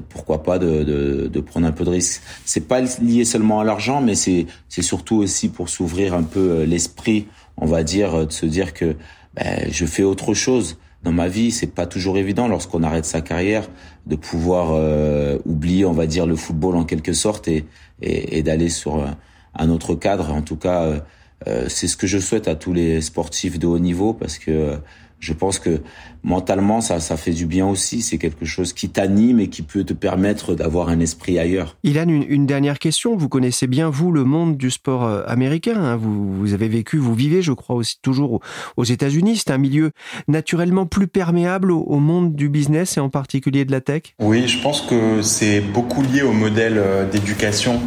pourquoi 0.09 0.43
pas 0.43 0.59
de, 0.59 0.83
de, 0.85 1.29
de 1.33 1.41
prendre 1.41 1.67
un 1.67 1.73
peu 1.73 1.85
de 1.85 1.91
risque 1.91 2.23
c'est 2.45 2.67
pas 2.69 2.81
lié 2.81 3.25
seulement 3.25 3.61
à 3.61 3.65
l'argent 3.65 4.01
mais 4.01 4.15
c'est 4.15 4.47
c'est 4.69 4.83
surtout 4.83 5.17
aussi 5.17 5.49
pour 5.49 5.69
s'ouvrir 5.69 6.15
un 6.15 6.23
peu 6.23 6.51
euh, 6.51 6.67
l'esprit 6.67 7.27
on 7.57 7.67
va 7.67 7.83
dire 7.83 8.15
euh, 8.15 8.25
de 8.27 8.33
se 8.33 8.47
dire 8.47 8.75
que 8.75 8.97
ben, 9.35 9.69
je 9.71 9.87
fais 9.87 10.03
autre 10.03 10.35
chose 10.35 10.79
dans 11.03 11.13
ma 11.13 11.29
vie 11.29 11.51
c'est 11.51 11.75
pas 11.75 11.87
toujours 11.87 12.19
évident 12.19 12.49
lorsqu'on 12.49 12.83
arrête 12.83 13.05
sa 13.05 13.21
carrière 13.21 13.69
de 14.07 14.17
pouvoir 14.17 14.73
euh, 14.73 15.39
oublier 15.45 15.85
on 15.85 15.93
va 15.93 16.07
dire 16.07 16.27
le 16.27 16.37
football 16.37 16.77
en 16.77 16.85
quelque 16.85 17.13
sorte 17.13 17.49
et 17.49 17.65
et, 18.03 18.39
et 18.39 18.43
d'aller 18.43 18.69
sur 18.69 18.97
un, 18.97 19.17
un 19.59 19.71
autre 19.71 19.95
cadre. 19.95 20.31
En 20.33 20.43
tout 20.43 20.57
cas, 20.57 20.83
euh, 20.83 21.01
euh, 21.47 21.69
c'est 21.69 21.89
ce 21.89 21.97
que 21.97 22.07
je 22.07 22.19
souhaite 22.19 22.49
à 22.49 22.55
tous 22.55 22.73
les 22.73 23.01
sportifs 23.01 23.59
de 23.59 23.67
haut 23.67 23.79
niveau 23.79 24.13
parce 24.13 24.39
que 24.39 24.79
je 25.19 25.33
pense 25.33 25.59
que 25.59 25.81
mentalement, 26.27 26.81
ça, 26.83 27.01
ça 27.01 27.17
fait 27.17 27.31
du 27.31 27.47
bien 27.47 27.67
aussi. 27.67 28.03
C'est 28.03 28.19
quelque 28.19 28.45
chose 28.45 28.73
qui 28.75 28.91
t'anime 28.91 29.41
et 29.41 29.49
qui 29.49 29.63
peut 29.63 29.85
te 29.85 29.95
permettre 29.95 30.55
d'avoir 30.55 30.89
un 30.91 31.01
esprit 31.01 31.39
ailleurs. 31.39 31.77
Ilan, 31.85 32.09
une, 32.09 32.27
une 32.29 32.45
dernière 32.47 32.79
question. 32.79 33.17
Vous 33.17 33.29
connaissez 33.29 33.67
bien, 33.67 33.89
vous, 33.89 34.13
le 34.13 34.25
monde 34.25 34.57
du 34.57 34.71
sport 34.71 35.05
euh, 35.05 35.23
américain. 35.27 35.77
hein. 35.77 35.97
Vous, 35.97 36.35
vous 36.35 36.53
avez 36.53 36.69
vécu, 36.69 36.99
vous 36.99 37.15
vivez, 37.15 37.41
je 37.41 37.53
crois, 37.53 37.77
aussi 37.77 37.97
toujours 38.03 38.41
aux, 38.77 38.85
États-Unis. 38.85 39.37
C'est 39.37 39.53
un 39.53 39.59
milieu 39.59 39.93
naturellement 40.29 40.85
plus 40.87 41.07
perméable 41.07 41.71
au, 41.71 41.81
au 41.81 41.99
monde 41.99 42.35
du 42.35 42.49
business 42.49 42.97
et 42.97 43.01
en 43.01 43.09
particulier 43.09 43.65
de 43.65 43.73
la 43.73 43.81
tech. 43.81 44.03
Oui, 44.21 44.49
je 44.49 44.61
pense 44.61 44.81
que 44.83 45.23
c'est 45.23 45.61
beaucoup 45.61 46.03
lié 46.03 46.23
au 46.23 46.33
modèle 46.33 46.75
euh, 46.79 47.09
d'éducation, 47.09 47.81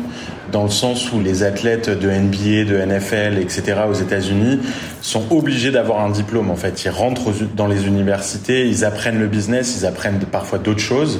dans 0.51 0.63
le 0.63 0.69
sens 0.69 1.11
où 1.13 1.19
les 1.19 1.43
athlètes 1.43 1.89
de 1.89 2.09
NBA, 2.09 2.65
de 2.71 2.83
NFL, 2.85 3.37
etc. 3.39 3.81
aux 3.89 3.93
États-Unis 3.93 4.59
sont 5.01 5.23
obligés 5.31 5.71
d'avoir 5.71 6.01
un 6.03 6.09
diplôme. 6.09 6.49
En 6.49 6.55
fait, 6.55 6.83
ils 6.85 6.89
rentrent 6.89 7.31
dans 7.55 7.67
les 7.67 7.85
universités, 7.87 8.28
ils 8.47 8.85
apprennent 8.85 9.19
le 9.19 9.27
business, 9.27 9.75
ils 9.79 9.85
apprennent 9.85 10.19
parfois 10.19 10.59
d'autres 10.59 10.79
choses. 10.79 11.19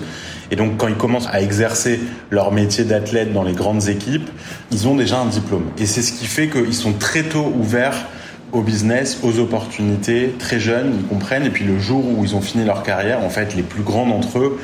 Et 0.52 0.56
donc, 0.56 0.78
quand 0.78 0.88
ils 0.88 0.96
commencent 0.96 1.28
à 1.32 1.42
exercer 1.42 2.00
leur 2.32 2.52
métier 2.52 2.84
d'athlète 2.84 3.34
dans 3.34 3.44
les 3.44 3.54
grandes 3.54 3.88
équipes, 3.88 4.30
ils 4.72 4.88
ont 4.88 4.96
déjà 4.96 5.20
un 5.20 5.28
diplôme. 5.28 5.66
Et 5.78 5.86
c'est 5.86 6.02
ce 6.02 6.12
qui 6.12 6.26
fait 6.26 6.50
qu'ils 6.50 6.74
sont 6.74 6.94
très 6.94 7.24
tôt 7.24 7.54
ouverts 7.56 8.08
au 8.52 8.62
business, 8.62 9.20
aux 9.24 9.40
opportunités, 9.40 10.34
très 10.40 10.60
jeunes, 10.60 10.94
ils 11.00 11.06
comprennent. 11.06 11.46
Et 11.46 11.52
puis 11.52 11.66
le 11.66 11.78
jour 11.80 12.04
où 12.04 12.24
ils 12.24 12.36
ont 12.36 12.42
fini 12.42 12.66
leur 12.66 12.84
carrière, 12.84 13.24
en 13.24 13.30
fait, 13.30 13.56
les 13.56 13.62
plus 13.62 13.84
grands 13.84 14.08
d'entre 14.08 14.40
eux 14.40 14.60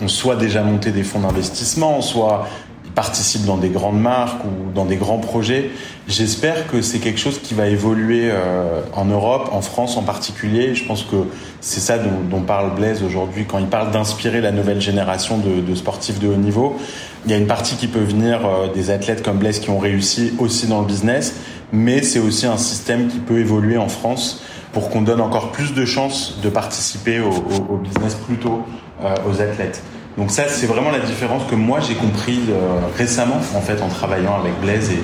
ont 0.00 0.08
soit 0.08 0.36
déjà 0.36 0.62
monté 0.62 0.90
des 0.90 1.02
fonds 1.02 1.20
d'investissement, 1.20 2.02
soit 2.02 2.48
ils 2.96 3.02
participent 3.06 3.44
dans 3.44 3.58
des 3.58 3.68
grandes 3.68 4.00
marques 4.00 4.42
ou 4.46 4.72
dans 4.74 4.86
des 4.86 4.96
grands 4.96 5.18
projets. 5.18 5.70
J'espère 6.08 6.66
que 6.66 6.80
c'est 6.80 6.98
quelque 6.98 7.20
chose 7.20 7.38
qui 7.42 7.52
va 7.52 7.66
évoluer 7.66 8.30
euh, 8.30 8.80
en 8.94 9.04
Europe, 9.04 9.50
en 9.52 9.60
France 9.60 9.98
en 9.98 10.02
particulier. 10.02 10.74
Je 10.74 10.86
pense 10.86 11.02
que 11.02 11.16
c'est 11.60 11.80
ça 11.80 11.98
dont, 11.98 12.20
dont 12.30 12.40
parle 12.40 12.74
Blaise 12.74 13.02
aujourd'hui 13.02 13.44
quand 13.46 13.58
il 13.58 13.66
parle 13.66 13.90
d'inspirer 13.90 14.40
la 14.40 14.50
nouvelle 14.50 14.80
génération 14.80 15.36
de, 15.36 15.60
de 15.60 15.74
sportifs 15.74 16.18
de 16.20 16.28
haut 16.28 16.36
niveau. 16.36 16.78
Il 17.26 17.30
y 17.30 17.34
a 17.34 17.36
une 17.36 17.46
partie 17.46 17.76
qui 17.76 17.86
peut 17.86 18.00
venir 18.02 18.46
euh, 18.46 18.72
des 18.72 18.88
athlètes 18.90 19.22
comme 19.22 19.36
Blaise 19.36 19.58
qui 19.60 19.68
ont 19.68 19.78
réussi 19.78 20.32
aussi 20.38 20.66
dans 20.66 20.80
le 20.80 20.86
business, 20.86 21.34
mais 21.72 22.00
c'est 22.02 22.18
aussi 22.20 22.46
un 22.46 22.56
système 22.56 23.08
qui 23.08 23.18
peut 23.18 23.38
évoluer 23.40 23.76
en 23.76 23.88
France 23.88 24.40
pour 24.72 24.88
qu'on 24.88 25.02
donne 25.02 25.20
encore 25.20 25.52
plus 25.52 25.74
de 25.74 25.84
chances 25.84 26.38
de 26.42 26.48
participer 26.48 27.20
au, 27.20 27.28
au- 27.28 27.74
au 27.74 27.76
business 27.76 28.14
plus 28.14 28.36
tôt 28.36 28.62
euh, 29.04 29.14
aux 29.30 29.42
athlètes. 29.42 29.82
Donc 30.16 30.30
ça, 30.30 30.48
c'est 30.48 30.66
vraiment 30.66 30.90
la 30.90 31.00
différence 31.00 31.44
que 31.44 31.54
moi 31.54 31.80
j'ai 31.80 31.94
compris 31.94 32.40
euh, 32.48 32.80
récemment 32.96 33.36
en 33.54 33.60
fait 33.60 33.82
en 33.82 33.88
travaillant 33.88 34.38
avec 34.40 34.58
Blaise 34.60 34.90
et, 34.90 35.02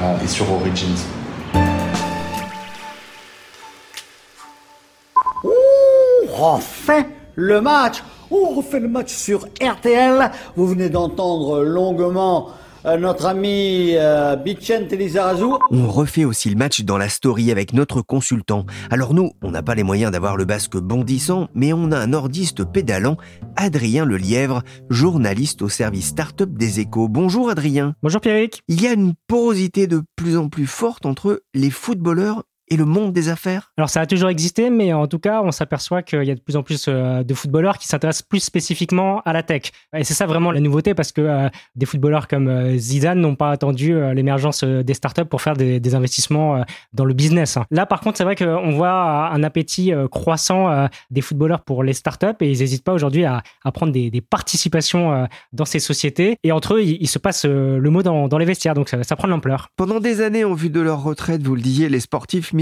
euh, 0.00 0.16
et 0.22 0.28
sur 0.28 0.50
Origins. 0.52 0.98
refait 6.40 7.06
le 7.34 7.60
match. 7.60 8.02
On 8.30 8.54
refait 8.54 8.80
le 8.80 8.88
match 8.88 9.12
sur 9.12 9.46
RTL. 9.60 10.30
Vous 10.56 10.66
venez 10.66 10.88
d'entendre 10.88 11.62
longuement 11.62 12.48
notre 12.84 13.26
ami 13.26 13.92
euh, 13.94 14.36
Lizarazu. 14.90 15.44
On 15.70 15.88
refait 15.88 16.24
aussi 16.24 16.50
le 16.50 16.56
match 16.56 16.82
dans 16.82 16.98
la 16.98 17.08
story 17.08 17.50
avec 17.50 17.72
notre 17.72 18.02
consultant. 18.02 18.66
Alors 18.90 19.14
nous, 19.14 19.32
on 19.42 19.50
n'a 19.50 19.62
pas 19.62 19.74
les 19.74 19.82
moyens 19.82 20.12
d'avoir 20.12 20.36
le 20.36 20.44
basque 20.44 20.76
bondissant, 20.76 21.48
mais 21.54 21.72
on 21.72 21.92
a 21.92 21.98
un 21.98 22.08
nordiste 22.08 22.64
pédalant, 22.64 23.16
Adrien 23.56 24.04
Lelièvre, 24.04 24.62
journaliste 24.88 25.62
au 25.62 25.68
service 25.68 26.08
start-up 26.08 26.50
des 26.50 26.80
échos. 26.80 27.08
Bonjour 27.08 27.50
Adrien. 27.50 27.94
Bonjour 28.02 28.20
Pierrick. 28.20 28.62
Il 28.68 28.82
y 28.82 28.86
a 28.86 28.92
une 28.92 29.14
porosité 29.26 29.86
de 29.86 30.02
plus 30.16 30.36
en 30.36 30.48
plus 30.48 30.66
forte 30.66 31.06
entre 31.06 31.42
les 31.54 31.70
footballeurs 31.70 32.44
et 32.70 32.76
le 32.76 32.84
monde 32.84 33.12
des 33.12 33.28
affaires? 33.28 33.72
Alors 33.76 33.90
ça 33.90 34.00
a 34.00 34.06
toujours 34.06 34.30
existé, 34.30 34.70
mais 34.70 34.92
en 34.92 35.06
tout 35.06 35.18
cas, 35.18 35.42
on 35.42 35.50
s'aperçoit 35.50 36.02
qu'il 36.02 36.24
y 36.24 36.30
a 36.30 36.34
de 36.34 36.40
plus 36.40 36.56
en 36.56 36.62
plus 36.62 36.86
euh, 36.88 37.22
de 37.22 37.34
footballeurs 37.34 37.78
qui 37.78 37.86
s'intéressent 37.86 38.22
plus 38.22 38.40
spécifiquement 38.40 39.20
à 39.24 39.32
la 39.32 39.42
tech. 39.42 39.72
Et 39.96 40.04
c'est 40.04 40.14
ça 40.14 40.26
vraiment 40.26 40.52
la 40.52 40.60
nouveauté, 40.60 40.94
parce 40.94 41.12
que 41.12 41.20
euh, 41.20 41.48
des 41.74 41.86
footballeurs 41.86 42.28
comme 42.28 42.48
euh, 42.48 42.76
Zidane 42.78 43.20
n'ont 43.20 43.34
pas 43.34 43.50
attendu 43.50 43.94
l'émergence 44.14 44.64
des 44.64 44.94
startups 44.94 45.24
pour 45.24 45.42
faire 45.42 45.54
des, 45.54 45.80
des 45.80 45.94
investissements 45.94 46.64
dans 46.92 47.04
le 47.04 47.14
business. 47.14 47.58
Là, 47.70 47.86
par 47.86 48.00
contre, 48.00 48.18
c'est 48.18 48.24
vrai 48.24 48.36
qu'on 48.36 48.70
voit 48.70 49.30
un 49.30 49.42
appétit 49.42 49.92
croissant 50.10 50.88
des 51.10 51.20
footballeurs 51.20 51.62
pour 51.62 51.82
les 51.82 51.92
startups, 51.92 52.26
et 52.40 52.50
ils 52.50 52.58
n'hésitent 52.58 52.84
pas 52.84 52.92
aujourd'hui 52.92 53.24
à, 53.24 53.42
à 53.64 53.72
prendre 53.72 53.92
des, 53.92 54.10
des 54.10 54.20
participations 54.20 55.26
dans 55.52 55.64
ces 55.64 55.80
sociétés. 55.80 56.36
Et 56.44 56.52
entre 56.52 56.74
eux, 56.74 56.82
il, 56.82 56.98
il 57.00 57.08
se 57.08 57.18
passe 57.18 57.44
le 57.44 57.90
mot 57.90 58.02
dans, 58.02 58.28
dans 58.28 58.38
les 58.38 58.44
vestiaires, 58.44 58.74
donc 58.74 58.88
ça, 58.88 59.02
ça 59.02 59.16
prend 59.16 59.26
de 59.26 59.32
l'ampleur. 59.32 59.68
Pendant 59.76 60.00
des 60.00 60.20
années, 60.20 60.44
en 60.44 60.54
vue 60.54 60.70
de 60.70 60.80
leur 60.80 61.02
retraite, 61.02 61.42
vous 61.42 61.54
le 61.54 61.62
disiez, 61.62 61.88
les 61.88 62.00
sportifs 62.00 62.52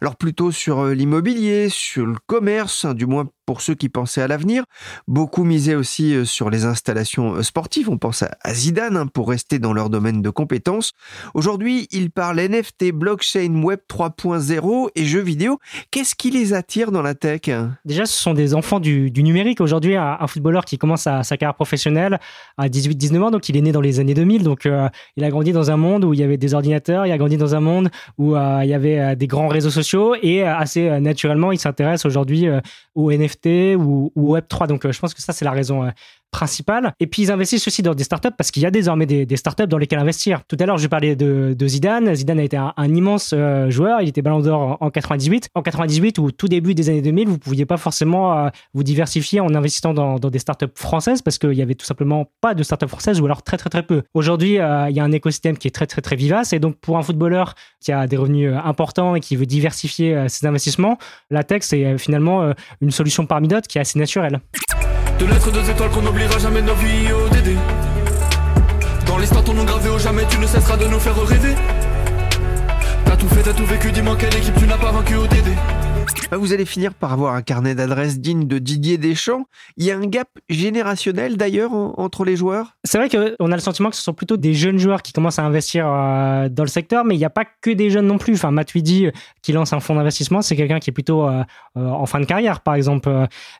alors 0.00 0.16
plutôt 0.16 0.50
sur 0.52 0.80
euh, 0.80 0.94
l'immobilier, 0.94 1.68
sur 1.68 2.06
le 2.06 2.16
commerce, 2.26 2.84
hein, 2.84 2.94
du 2.94 3.06
moins 3.06 3.28
pour 3.46 3.60
ceux 3.60 3.74
qui 3.74 3.88
pensaient 3.88 4.22
à 4.22 4.28
l'avenir. 4.28 4.64
Beaucoup 5.08 5.44
misaient 5.44 5.74
aussi 5.74 6.14
euh, 6.14 6.24
sur 6.24 6.50
les 6.50 6.64
installations 6.64 7.36
euh, 7.36 7.42
sportives. 7.42 7.88
On 7.90 7.98
pense 7.98 8.22
à 8.22 8.54
Zidane 8.54 8.96
hein, 8.96 9.06
pour 9.06 9.28
rester 9.28 9.58
dans 9.58 9.72
leur 9.72 9.90
domaine 9.90 10.22
de 10.22 10.30
compétences. 10.30 10.92
Aujourd'hui, 11.34 11.88
ils 11.90 12.10
parlent 12.10 12.40
NFT, 12.40 12.92
blockchain, 12.92 13.62
web 13.62 13.80
3.0 13.88 14.90
et 14.94 15.04
jeux 15.04 15.20
vidéo. 15.20 15.58
Qu'est-ce 15.90 16.14
qui 16.14 16.30
les 16.30 16.54
attire 16.54 16.90
dans 16.90 17.02
la 17.02 17.14
tech? 17.14 17.42
Déjà, 17.84 18.06
ce 18.06 18.20
sont 18.20 18.34
des 18.34 18.54
enfants 18.54 18.80
du, 18.80 19.10
numérique. 19.10 19.60
Aujourd'hui, 19.60 19.96
un, 19.96 20.26
footballeur 20.26 20.64
qui 20.64 20.78
commence 20.78 21.02
sa, 21.02 21.22
carrière 21.22 21.54
professionnelle 21.54 22.18
à 22.58 22.68
18-19 22.68 23.22
ans, 23.22 23.30
donc 23.30 23.48
il 23.48 23.56
est 23.56 23.60
né 23.60 23.72
dans 23.72 23.80
les 23.80 24.00
années 24.00 24.14
2000, 24.14 24.42
donc 24.42 24.66
euh, 24.66 24.88
il 25.16 25.24
a 25.24 25.30
grandi 25.30 25.52
dans 25.52 25.70
un 25.70 25.76
monde 25.76 26.04
où 26.04 26.12
il 26.12 26.20
y 26.20 26.22
avait 26.22 26.36
des 26.36 26.54
ordinateurs, 26.54 27.06
il 27.06 27.12
a 27.12 27.18
grandi 27.18 27.36
dans 27.36 27.54
un 27.54 27.60
monde 27.60 27.90
où 28.18 28.36
il 28.36 28.68
y 28.68 28.74
avait 28.74 29.16
des 29.16 29.26
grands 29.26 29.48
réseaux 29.48 29.70
sociaux 29.70 30.14
et 30.20 30.42
assez 30.42 31.00
naturellement, 31.00 31.52
il 31.52 31.58
s'intéresse 31.58 32.04
aujourd'hui 32.04 32.46
au 32.94 33.12
NFT 33.12 33.33
ou, 33.76 34.12
ou 34.14 34.36
Web3. 34.36 34.66
Donc, 34.66 34.90
je 34.90 34.98
pense 34.98 35.14
que 35.14 35.22
ça, 35.22 35.32
c'est 35.32 35.44
la 35.44 35.52
raison 35.52 35.90
principale. 36.34 36.92
Et 36.98 37.06
puis 37.06 37.22
ils 37.22 37.30
investissent 37.30 37.66
aussi 37.68 37.80
dans 37.82 37.94
des 37.94 38.02
startups 38.02 38.34
parce 38.36 38.50
qu'il 38.50 38.62
y 38.64 38.66
a 38.66 38.72
désormais 38.72 39.06
des, 39.06 39.36
startups 39.36 39.68
dans 39.68 39.78
lesquelles 39.78 40.00
investir. 40.00 40.42
Tout 40.48 40.56
à 40.58 40.66
l'heure, 40.66 40.78
je 40.78 40.88
parlais 40.88 41.14
de, 41.14 41.54
de 41.56 41.66
Zidane. 41.68 42.12
Zidane 42.12 42.40
a 42.40 42.42
été 42.42 42.56
un, 42.56 42.72
immense 42.92 43.32
euh, 43.32 43.70
joueur. 43.70 44.00
Il 44.02 44.08
était 44.08 44.20
Ballon 44.20 44.40
d'Or 44.40 44.76
en, 44.80 44.90
98. 44.90 45.50
En 45.54 45.62
98 45.62 46.18
ou 46.18 46.32
tout 46.32 46.48
début 46.48 46.74
des 46.74 46.88
années 46.90 47.02
2000, 47.02 47.28
vous 47.28 47.38
pouviez 47.38 47.66
pas 47.66 47.76
forcément 47.76 48.36
euh, 48.36 48.48
vous 48.74 48.82
diversifier 48.82 49.38
en 49.38 49.54
investissant 49.54 49.94
dans, 49.94 50.18
dans 50.18 50.30
des 50.30 50.40
startups 50.40 50.66
françaises 50.74 51.22
parce 51.22 51.38
qu'il 51.38 51.52
y 51.52 51.62
avait 51.62 51.76
tout 51.76 51.86
simplement 51.86 52.26
pas 52.40 52.54
de 52.54 52.64
startups 52.64 52.88
françaises 52.88 53.20
ou 53.20 53.26
alors 53.26 53.44
très 53.44 53.56
très 53.56 53.70
très 53.70 53.84
peu. 53.84 54.02
Aujourd'hui, 54.12 54.58
euh, 54.58 54.90
il 54.90 54.96
y 54.96 55.00
a 55.00 55.04
un 55.04 55.12
écosystème 55.12 55.56
qui 55.56 55.68
est 55.68 55.74
très 55.78 55.86
très 55.86 56.02
très 56.02 56.16
vivace 56.16 56.52
et 56.52 56.58
donc 56.58 56.76
pour 56.78 56.98
un 56.98 57.02
footballeur 57.02 57.54
qui 57.80 57.92
a 57.92 58.08
des 58.08 58.16
revenus 58.16 58.52
importants 58.64 59.14
et 59.14 59.20
qui 59.20 59.36
veut 59.36 59.46
diversifier 59.46 60.28
ses 60.28 60.46
investissements, 60.46 60.98
la 61.30 61.44
tech 61.44 61.62
c'est 61.62 61.96
finalement 61.98 62.52
une 62.80 62.90
solution 62.90 63.26
parmi 63.26 63.46
d'autres 63.46 63.68
qui 63.68 63.78
est 63.78 63.82
assez 63.82 63.98
naturelle. 63.98 64.40
De 65.18 65.26
lettres 65.26 65.50
deux 65.52 65.70
étoiles 65.70 65.90
qu'on 65.90 66.02
n'oubliera 66.02 66.38
jamais 66.38 66.60
de 66.60 66.66
nos 66.66 66.74
vies 66.74 67.12
au 67.12 67.28
DD 67.28 67.56
Dans 69.06 69.18
l'histoire 69.18 69.44
ton 69.44 69.54
nom 69.54 69.64
gravé 69.64 69.88
au 69.88 69.98
jamais 69.98 70.24
tu 70.28 70.38
ne 70.38 70.46
cesseras 70.46 70.76
de 70.76 70.86
nous 70.86 70.98
faire 70.98 71.14
rêver. 71.24 71.54
T'as 73.04 73.16
tout 73.16 73.28
fait, 73.28 73.42
t'as 73.42 73.52
tout 73.52 73.66
vécu, 73.66 73.92
dis-moi 73.92 74.16
quelle 74.18 74.34
équipe 74.36 74.56
tu 74.58 74.66
n'as 74.66 74.76
pas 74.76 74.90
vaincu 74.90 75.14
au 75.14 75.26
DD 75.26 75.52
vous 76.44 76.52
allez 76.52 76.64
finir 76.64 76.94
par 76.94 77.12
avoir 77.12 77.34
un 77.34 77.42
carnet 77.42 77.74
d'adresses 77.74 78.18
digne 78.18 78.46
de 78.46 78.58
Didier 78.58 78.98
Deschamps. 78.98 79.46
Il 79.76 79.84
y 79.84 79.90
a 79.90 79.96
un 79.96 80.06
gap 80.06 80.28
générationnel 80.48 81.36
d'ailleurs 81.36 81.72
entre 81.72 82.24
les 82.24 82.36
joueurs? 82.36 82.76
C'est 82.84 82.98
vrai 82.98 83.08
qu'on 83.08 83.50
a 83.50 83.54
le 83.54 83.60
sentiment 83.60 83.90
que 83.90 83.96
ce 83.96 84.02
sont 84.02 84.12
plutôt 84.12 84.36
des 84.36 84.54
jeunes 84.54 84.78
joueurs 84.78 85.02
qui 85.02 85.12
commencent 85.12 85.38
à 85.38 85.44
investir 85.44 85.86
euh, 85.88 86.48
dans 86.48 86.64
le 86.64 86.68
secteur, 86.68 87.04
mais 87.04 87.14
il 87.14 87.18
n'y 87.18 87.24
a 87.24 87.30
pas 87.30 87.44
que 87.44 87.70
des 87.70 87.90
jeunes 87.90 88.06
non 88.06 88.18
plus. 88.18 88.34
Enfin, 88.34 88.50
Matuidi, 88.50 89.06
euh, 89.06 89.10
qui 89.42 89.52
lance 89.52 89.72
un 89.72 89.80
fonds 89.80 89.94
d'investissement, 89.94 90.42
c'est 90.42 90.56
quelqu'un 90.56 90.80
qui 90.80 90.90
est 90.90 90.92
plutôt 90.92 91.26
euh, 91.26 91.44
en 91.76 92.06
fin 92.06 92.20
de 92.20 92.24
carrière, 92.24 92.60
par 92.60 92.74
exemple. 92.74 93.10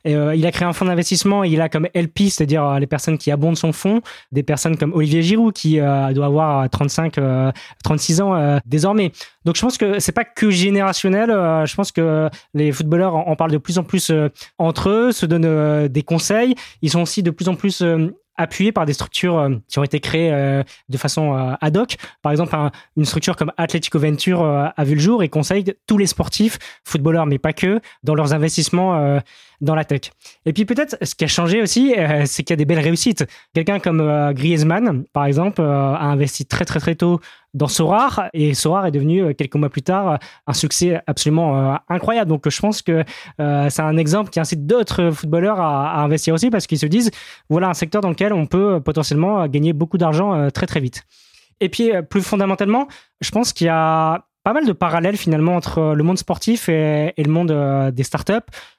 il 0.04 0.46
a 0.46 0.52
créé 0.52 0.66
un 0.66 0.72
fonds 0.72 0.84
d'investissement 0.84 1.44
et 1.44 1.48
il 1.48 1.60
a 1.60 1.68
comme 1.68 1.88
LP, 1.94 2.30
c'est-à-dire 2.30 2.78
les 2.78 2.86
personnes 2.86 3.18
qui 3.18 3.30
abondent 3.30 3.56
son 3.56 3.72
fonds, 3.72 4.00
des 4.32 4.42
personnes 4.42 4.76
comme 4.76 4.92
Olivier 4.92 5.22
Giroud, 5.22 5.52
qui 5.52 5.76
doit 5.78 6.26
avoir 6.26 6.68
35, 6.70 7.16
36 7.82 8.20
ans 8.20 8.60
désormais. 8.66 9.12
Donc 9.44 9.56
je 9.56 9.60
pense 9.60 9.76
que 9.76 9.98
c'est 9.98 10.12
pas 10.12 10.24
que 10.24 10.50
générationnel. 10.50 11.28
je 11.30 11.74
pense 11.74 11.92
que 11.92 12.30
les 12.54 12.72
footballeurs 12.72 13.14
en, 13.14 13.36
parlent 13.36 13.52
de 13.52 13.58
plus 13.58 13.78
en 13.78 13.84
plus 13.84 14.10
euh, 14.10 14.28
entre 14.58 14.90
eux, 14.90 15.12
se 15.12 15.26
donnent 15.26 15.44
euh, 15.44 15.88
des 15.88 16.02
conseils. 16.02 16.54
Ils 16.82 16.90
sont 16.90 17.02
aussi 17.02 17.22
de 17.22 17.30
plus 17.30 17.48
en 17.48 17.54
plus 17.54 17.82
euh, 17.82 18.14
appuyés 18.36 18.72
par 18.72 18.84
des 18.84 18.92
structures 18.92 19.48
qui 19.68 19.78
ont 19.78 19.84
été 19.84 20.00
créées 20.00 20.64
de 20.88 20.98
façon 20.98 21.54
ad 21.60 21.76
hoc. 21.76 21.94
Par 22.20 22.32
exemple, 22.32 22.52
une 22.96 23.04
structure 23.04 23.36
comme 23.36 23.52
Atletico 23.56 24.00
Venture 24.00 24.42
a 24.44 24.84
vu 24.84 24.96
le 24.96 25.00
jour 25.00 25.22
et 25.22 25.28
conseille 25.28 25.72
tous 25.86 25.98
les 25.98 26.06
sportifs, 26.06 26.58
footballeurs 26.82 27.26
mais 27.26 27.38
pas 27.38 27.52
que, 27.52 27.80
dans 28.02 28.16
leurs 28.16 28.34
investissements 28.34 29.20
dans 29.60 29.76
la 29.76 29.84
tech. 29.84 30.10
Et 30.46 30.52
puis 30.52 30.64
peut-être 30.64 30.96
ce 31.00 31.14
qui 31.14 31.22
a 31.22 31.28
changé 31.28 31.62
aussi, 31.62 31.94
c'est 32.24 32.42
qu'il 32.42 32.50
y 32.50 32.54
a 32.54 32.56
des 32.56 32.64
belles 32.64 32.80
réussites. 32.80 33.24
Quelqu'un 33.54 33.78
comme 33.78 34.32
Griezmann, 34.32 35.04
par 35.12 35.26
exemple, 35.26 35.62
a 35.62 36.02
investi 36.02 36.44
très 36.44 36.64
très 36.64 36.80
très 36.80 36.96
tôt 36.96 37.20
dans 37.54 37.68
Sorar 37.68 38.28
et 38.32 38.52
Sorar 38.52 38.86
est 38.86 38.90
devenu 38.90 39.22
euh, 39.22 39.32
quelques 39.32 39.54
mois 39.54 39.70
plus 39.70 39.82
tard 39.82 40.08
euh, 40.08 40.16
un 40.46 40.52
succès 40.52 41.00
absolument 41.06 41.56
euh, 41.56 41.74
incroyable. 41.88 42.28
Donc 42.28 42.48
je 42.48 42.60
pense 42.60 42.82
que 42.82 43.04
c'est 43.38 43.80
un 43.80 43.96
exemple 43.96 44.30
qui 44.30 44.40
incite 44.40 44.66
d'autres 44.66 45.10
footballeurs 45.10 45.60
à, 45.60 46.02
investir 46.02 46.34
aussi 46.34 46.50
parce 46.50 46.66
qu'ils 46.66 46.78
se 46.78 46.86
disent 46.86 47.10
voilà 47.48 47.68
un 47.68 47.74
secteur 47.74 48.02
dans 48.02 48.08
lequel 48.08 48.32
on 48.32 48.46
peut 48.46 48.80
potentiellement 48.80 49.46
gagner 49.46 49.72
beaucoup 49.72 49.98
d'argent 49.98 50.50
très 50.50 50.66
très 50.66 50.80
vite. 50.80 51.04
Et 51.60 51.68
puis 51.68 51.90
plus 52.10 52.22
fondamentalement, 52.22 52.88
je 53.20 53.30
pense 53.30 53.52
qu'il 53.52 53.66
y 53.66 53.70
a 53.70 54.26
pas 54.42 54.52
mal 54.52 54.66
de 54.66 54.72
parallèles 54.72 55.16
finalement 55.16 55.54
entre 55.54 55.94
le 55.94 56.02
monde 56.02 56.18
sportif 56.18 56.68
et, 56.68 57.14
le 57.16 57.30
monde 57.30 57.92
des 57.92 58.02
startups. 58.02 58.32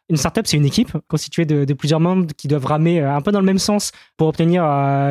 Une 0.09 0.17
startup, 0.17 0.45
c'est 0.45 0.57
une 0.57 0.65
équipe 0.65 0.95
constituée 1.07 1.45
de, 1.45 1.65
de, 1.65 1.73
plusieurs 1.73 1.99
membres 1.99 2.27
qui 2.37 2.47
doivent 2.47 2.65
ramer 2.65 3.01
un 3.01 3.21
peu 3.21 3.31
dans 3.31 3.39
le 3.39 3.45
même 3.45 3.59
sens 3.59 3.91
pour 4.17 4.27
obtenir 4.27 4.63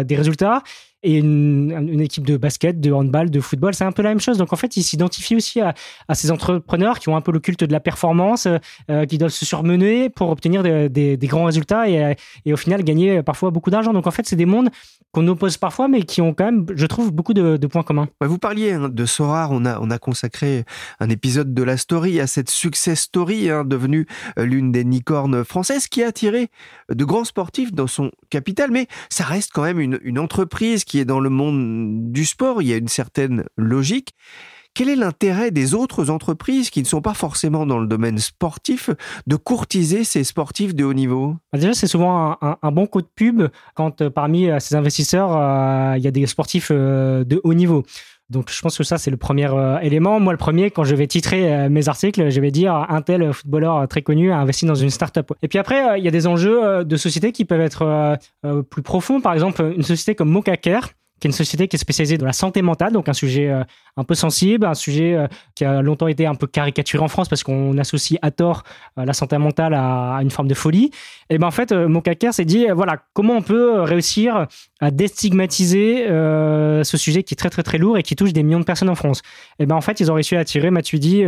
des 0.05 0.17
résultats 0.17 0.63
et 1.05 1.19
une, 1.19 2.01
équipe 2.01 2.27
de 2.27 2.37
basket, 2.37 2.81
de 2.81 2.91
handball, 2.91 3.31
de 3.31 3.41
football, 3.41 3.75
c'est 3.75 3.85
un 3.85 3.93
peu 3.93 4.03
la 4.03 4.09
même 4.09 4.21
chose. 4.21 4.39
Donc 4.39 4.53
en 4.53 4.57
fait, 4.57 4.77
ils 4.77 4.83
s'identifient 4.83 5.37
aussi 5.37 5.61
à, 5.61 5.75
ces 6.15 6.31
entrepreneurs 6.31 6.99
qui 6.99 7.09
ont 7.11 7.17
un 7.17 7.21
peu 7.21 7.31
le 7.31 7.41
culte 7.41 7.63
de 7.63 7.73
la 7.73 7.81
performance, 7.81 8.49
euh, 8.91 9.07
qui 9.07 9.19
doivent 9.19 9.31
se 9.31 9.45
surmener 9.45 10.09
pour 10.09 10.31
obtenir 10.31 10.63
des, 10.63 11.19
grands 11.23 11.45
résultats 11.45 11.89
et, 11.89 12.17
au 12.53 12.57
final 12.57 12.83
gagner 12.83 13.23
parfois 13.23 13.51
beaucoup 13.51 13.71
d'argent. 13.71 13.93
Donc 13.93 14.07
en 14.07 14.11
fait, 14.11 14.27
c'est 14.27 14.37
des 14.37 14.47
mondes 14.47 14.71
qu'on 15.13 15.27
oppose 15.29 15.57
parfois, 15.57 15.89
mais 15.89 16.03
qui 16.03 16.21
ont 16.21 16.35
quand 16.35 16.45
même, 16.45 16.67
je 16.75 16.87
trouve, 16.87 17.13
beaucoup 17.13 17.35
de, 17.35 17.67
points 17.67 17.83
communs. 17.83 18.09
Vous 18.21 18.39
parliez 18.39 18.73
hein, 18.73 18.89
de 18.89 19.07
Sorar, 19.07 19.51
on 19.53 19.65
a, 19.65 19.79
on 19.81 19.91
a 19.91 19.99
consacré 19.99 20.65
un 21.01 21.09
épisode 21.09 21.55
de 21.55 21.63
la 21.63 21.77
story 21.77 22.21
à 22.21 22.27
cette 22.27 22.51
success 22.51 23.01
story 23.01 23.49
hein, 23.51 23.65
devenue 23.65 24.07
euh, 24.39 24.45
l'une 24.45 24.73
des 24.73 24.85
licornes 24.85 25.45
françaises 25.45 25.87
qui 25.87 26.03
a 26.03 26.09
attiré 26.09 26.49
de 26.93 27.05
grands 27.05 27.25
sportifs 27.25 27.73
dans 27.73 27.87
son 27.87 28.11
capital, 28.31 28.71
mais 28.71 28.87
ça 29.09 29.25
reste 29.25 29.51
quand 29.53 29.63
même 29.63 29.81
une, 29.81 29.99
une 30.03 30.19
entreprise 30.19 30.85
qui 30.85 30.94
qui 30.95 31.01
est 31.01 31.05
dans 31.05 31.19
le 31.19 31.29
monde 31.29 32.13
du 32.13 32.25
sport, 32.25 32.63
il 32.63 32.69
y 32.69 32.73
a 32.73 32.77
une 32.77 32.87
certaine 32.87 33.43
logique. 33.57 34.15
Quel 34.75 34.89
est 34.89 34.95
l'intérêt 34.95 35.51
des 35.51 35.75
autres 35.75 36.09
entreprises 36.09 36.71
qui 36.71 36.83
ne 36.83 36.87
sont 36.87 37.01
pas 37.01 37.15
forcément 37.15 37.67
dans 37.67 37.81
le 37.81 37.89
domaine 37.89 38.19
sportif 38.19 38.91
de 39.27 39.35
courtiser 39.35 40.05
ces 40.05 40.23
sportifs 40.23 40.73
de 40.73 40.85
haut 40.85 40.95
niveau? 40.95 41.35
Bah, 41.53 41.59
Déjà, 41.59 41.75
c'est 41.75 41.89
souvent 41.89 42.39
un, 42.41 42.71
bon 42.71 42.87
coup 42.87 43.03
de 43.03 43.09
pub 43.13 43.43
quand 43.75 44.03
euh, 44.03 44.11
parmi 44.11 44.49
euh, 44.49 44.61
ces 44.61 44.77
investisseurs, 44.77 45.37
euh, 45.37 45.95
il 45.97 46.05
y 46.05 46.07
a 46.07 46.13
des 46.13 46.27
sportifs 46.29 46.71
de 46.71 47.41
haut 47.43 47.55
niveau. 47.55 47.83
Donc 48.35 48.51
je 48.51 48.61
pense 48.61 48.77
que 48.77 48.85
ça 48.85 48.99
c'est 48.99 49.11
le 49.11 49.17
premier 49.17 49.49
élément. 49.81 50.21
Moi 50.21 50.33
le 50.33 50.39
premier 50.39 50.71
quand 50.71 50.85
je 50.85 50.95
vais 50.95 51.07
titrer 51.07 51.69
mes 51.71 51.89
articles, 51.89 52.29
je 52.29 52.41
vais 52.41 52.51
dire 52.51 52.75
un 52.75 53.01
tel 53.01 53.33
footballeur 53.33 53.89
très 53.89 54.03
connu 54.03 54.31
a 54.31 54.37
investi 54.37 54.67
dans 54.67 54.75
une 54.75 54.91
startup. 54.91 55.33
Et 55.43 55.49
puis 55.49 55.59
après 55.59 55.99
il 55.99 56.05
y 56.05 56.09
a 56.09 56.11
des 56.11 56.27
enjeux 56.27 56.85
de 56.85 56.97
société 56.97 57.33
qui 57.33 57.47
peuvent 57.47 57.61
être 57.61 58.19
plus 58.69 58.83
profonds. 58.83 59.21
Par 59.23 59.33
exemple 59.33 59.73
une 59.77 59.83
société 59.83 60.15
comme 60.15 60.29
Mokacare 60.29 60.91
qui 61.21 61.29
est 61.29 61.31
une 61.31 61.33
société 61.33 61.69
qui 61.69 61.77
est 61.77 61.79
spécialisée 61.79 62.19
dans 62.19 62.27
la 62.27 62.33
santé 62.33 62.61
mentale, 62.63 62.93
donc 62.93 63.09
un 63.09 63.13
sujet 63.13 63.49
euh, 63.49 63.63
un 63.97 64.05
peu 64.05 64.15
sensible, 64.15 64.67
un 64.67 64.75
sujet 64.75 65.15
euh, 65.15 65.27
qui 65.55 65.65
a 65.65 65.81
longtemps 65.81 66.09
été 66.09 66.27
un 66.27 66.35
peu 66.35 66.47
caricaturé 66.47 67.03
en 67.03 67.09
France 67.09 67.29
parce 67.29 67.43
qu'on 67.43 67.79
associe 67.79 68.19
à 68.23 68.31
tort 68.31 68.65
euh, 68.99 69.05
la 69.05 69.13
santé 69.13 69.39
mentale 69.39 69.75
à, 69.75 70.19
une 70.23 70.31
forme 70.31 70.49
de 70.49 70.55
folie. 70.55 70.91
Et 71.31 71.39
ben 71.39 71.47
en 71.47 71.53
fait, 71.53 71.73
Mokaker 71.73 72.35
s'est 72.35 72.45
dit 72.45 72.67
voilà 72.75 72.99
comment 73.13 73.35
on 73.35 73.43
peut 73.43 73.81
réussir 73.83 74.47
à 74.81 74.91
déstigmatiser 74.91 76.07
ce 76.07 76.97
sujet 76.97 77.23
qui 77.23 77.35
est 77.35 77.37
très 77.37 77.51
très 77.51 77.63
très 77.63 77.79
lourd 77.79 77.97
et 77.97 78.03
qui 78.03 78.17
touche 78.17 78.33
des 78.33 78.43
millions 78.43 78.61
de 78.61 78.65
personnes 78.65 78.91
en 78.91 78.95
France? 78.95 79.23
Et 79.59 79.67
ben 79.67 79.75
en 79.75 79.81
fait, 79.81 80.01
ils 80.01 80.11
ont 80.11 80.15
réussi 80.15 80.37
à 80.37 80.41
attirer 80.41 80.71
Matuidi 80.71 81.25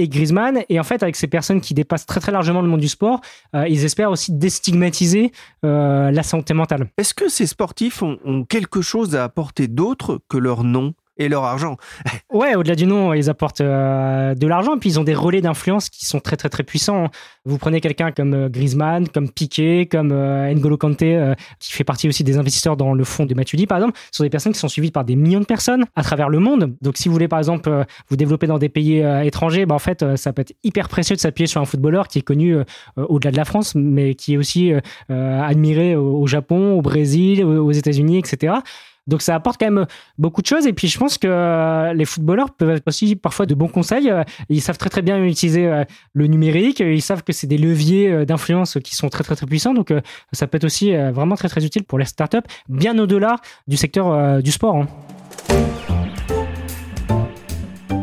et 0.00 0.08
Griezmann. 0.08 0.62
Et 0.68 0.80
en 0.80 0.84
fait, 0.84 1.02
avec 1.02 1.16
ces 1.16 1.26
personnes 1.26 1.60
qui 1.60 1.74
dépassent 1.74 2.06
très 2.06 2.20
très 2.20 2.32
largement 2.32 2.62
le 2.62 2.68
monde 2.68 2.80
du 2.80 2.88
sport, 2.88 3.20
euh, 3.54 3.68
ils 3.68 3.84
espèrent 3.84 4.10
aussi 4.10 4.32
déstigmatiser 4.32 5.32
euh, 5.64 6.10
la 6.10 6.22
santé 6.22 6.54
mentale. 6.54 6.88
Est-ce 6.96 7.14
que 7.14 7.28
ces 7.28 7.46
sportifs 7.46 8.02
ont 8.02 8.44
quelque 8.48 8.80
chose 8.80 9.14
à 9.14 9.24
apporter 9.24 9.68
d'autre 9.68 10.20
que 10.28 10.38
leur 10.38 10.64
nom? 10.64 10.94
Et 11.20 11.28
leur 11.28 11.44
argent. 11.44 11.76
ouais, 12.32 12.56
au-delà 12.56 12.74
du 12.74 12.86
nom, 12.86 13.12
ils 13.12 13.28
apportent 13.30 13.60
euh, 13.60 14.34
de 14.34 14.46
l'argent, 14.46 14.78
puis 14.78 14.88
ils 14.88 14.98
ont 14.98 15.04
des 15.04 15.14
relais 15.14 15.42
d'influence 15.42 15.90
qui 15.90 16.06
sont 16.06 16.18
très 16.18 16.36
très 16.36 16.48
très 16.48 16.62
puissants. 16.62 17.08
Vous 17.44 17.58
prenez 17.58 17.80
quelqu'un 17.80 18.10
comme 18.10 18.34
euh, 18.34 18.48
Griezmann, 18.48 19.06
comme 19.06 19.30
Piqué, 19.30 19.86
comme 19.86 20.12
euh, 20.12 20.52
N'Golo 20.52 20.78
Kanté, 20.78 21.34
qui 21.58 21.72
fait 21.72 21.84
partie 21.84 22.08
aussi 22.08 22.24
des 22.24 22.38
investisseurs 22.38 22.76
dans 22.76 22.94
le 22.94 23.04
fonds 23.04 23.26
de 23.26 23.34
Matuidi, 23.34 23.66
par 23.66 23.78
exemple. 23.78 23.98
Ce 24.10 24.18
sont 24.18 24.24
des 24.24 24.30
personnes 24.30 24.52
qui 24.52 24.58
sont 24.58 24.68
suivies 24.68 24.90
par 24.90 25.04
des 25.04 25.14
millions 25.14 25.40
de 25.40 25.44
personnes 25.44 25.84
à 25.94 26.02
travers 26.02 26.30
le 26.30 26.38
monde. 26.38 26.74
Donc 26.80 26.96
si 26.96 27.08
vous 27.08 27.12
voulez 27.12 27.28
par 27.28 27.38
exemple 27.38 27.84
vous 28.08 28.16
développer 28.16 28.46
dans 28.46 28.58
des 28.58 28.70
pays 28.70 29.04
étrangers, 29.22 29.66
bah, 29.66 29.74
en 29.74 29.78
fait, 29.78 30.16
ça 30.16 30.32
peut 30.32 30.40
être 30.40 30.54
hyper 30.64 30.88
précieux 30.88 31.16
de 31.16 31.20
s'appuyer 31.20 31.46
sur 31.46 31.60
un 31.60 31.66
footballeur 31.66 32.08
qui 32.08 32.18
est 32.18 32.22
connu 32.22 32.56
au-delà 32.96 33.30
de 33.30 33.36
la 33.36 33.44
France, 33.44 33.74
mais 33.74 34.14
qui 34.14 34.34
est 34.34 34.36
aussi 34.38 34.72
admiré 35.08 35.96
au, 35.96 36.26
Japon, 36.26 36.78
au 36.78 36.80
Brésil, 36.82 37.44
aux 37.44 37.72
États-Unis, 37.72 38.18
etc. 38.18 38.54
Donc 39.10 39.22
ça 39.22 39.34
apporte 39.34 39.60
quand 39.60 39.70
même 39.70 39.86
beaucoup 40.16 40.40
de 40.40 40.46
choses. 40.46 40.66
Et 40.66 40.72
puis 40.72 40.88
je 40.88 40.98
pense 40.98 41.18
que 41.18 41.28
euh, 41.28 41.92
les 41.92 42.04
footballeurs 42.04 42.50
peuvent 42.50 42.70
être 42.70 42.86
aussi 42.86 43.16
parfois 43.16 43.44
de 43.44 43.54
bons 43.54 43.68
conseils. 43.68 44.08
Euh, 44.08 44.22
ils 44.48 44.62
savent 44.62 44.78
très 44.78 44.88
très 44.88 45.02
bien 45.02 45.22
utiliser 45.22 45.66
euh, 45.66 45.84
le 46.14 46.26
numérique. 46.28 46.80
Ils 46.80 47.02
savent 47.02 47.24
que 47.24 47.32
c'est 47.32 47.48
des 47.48 47.58
leviers 47.58 48.24
d'influence 48.24 48.78
qui 48.82 48.94
sont 48.94 49.08
très 49.08 49.24
très 49.24 49.36
très 49.36 49.46
puissants. 49.46 49.74
Donc 49.74 49.92
ça 50.32 50.46
peut 50.46 50.56
être 50.56 50.64
aussi 50.64 50.94
vraiment 50.94 51.34
très 51.34 51.48
très 51.48 51.64
utile 51.64 51.82
pour 51.84 51.98
les 51.98 52.04
startups, 52.04 52.38
bien 52.68 52.96
au-delà 52.98 53.36
du 53.66 53.76
secteur 53.76 54.40
du 54.42 54.52
sport. 54.52 54.86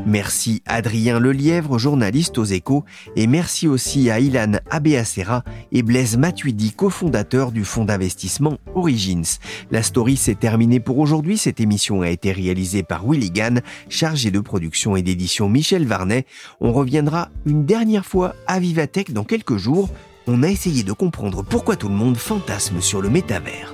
Merci 0.08 0.63
Adrien 0.65 1.20
Lelièvre, 1.20 1.78
journaliste 1.78 2.38
aux 2.38 2.46
échos, 2.46 2.86
et 3.17 3.28
merci 3.28 3.67
aussi 3.67 4.10
à 4.10 4.22
Ilan 4.22 4.54
Abeacera 4.70 5.43
et 5.74 5.84
Blaise 5.84 6.15
Matuidi, 6.15 6.72
cofondateur 6.72 7.52
du 7.52 7.65
fonds 7.65 7.84
d'investissement 7.84 8.58
Origins. 8.74 9.38
La 9.70 9.84
story 9.84 10.15
s'est 10.15 10.36
terminée 10.36 10.80
pour 10.80 11.00
aujourd'hui. 11.00 11.38
Cette 11.38 11.60
émission 11.60 12.04
a 12.04 12.10
été 12.10 12.32
réalisée 12.32 12.84
par 12.84 13.06
Willy 13.06 13.32
Gann, 13.32 13.62
chargé 13.89 14.32
de 14.32 14.39
production 14.39 14.96
et 14.96 15.02
d'édition 15.02 15.50
Michel 15.50 15.86
Varnet. 15.86 16.26
On 16.62 16.72
reviendra 16.72 17.28
une 17.46 17.65
dernière 17.65 18.06
fois 18.06 18.34
à 18.48 18.62
Vivatech 18.62 19.12
dans 19.12 19.26
quelques 19.26 19.58
jours. 19.58 19.89
On 20.26 20.41
a 20.41 20.48
essayé 20.48 20.84
de 20.84 20.93
comprendre 20.93 21.43
pourquoi 21.43 21.76
tout 21.76 21.89
le 21.89 21.96
monde 21.96 22.15
fantasme 22.15 22.80
sur 22.80 23.02
le 23.02 23.10
métavers. 23.10 23.74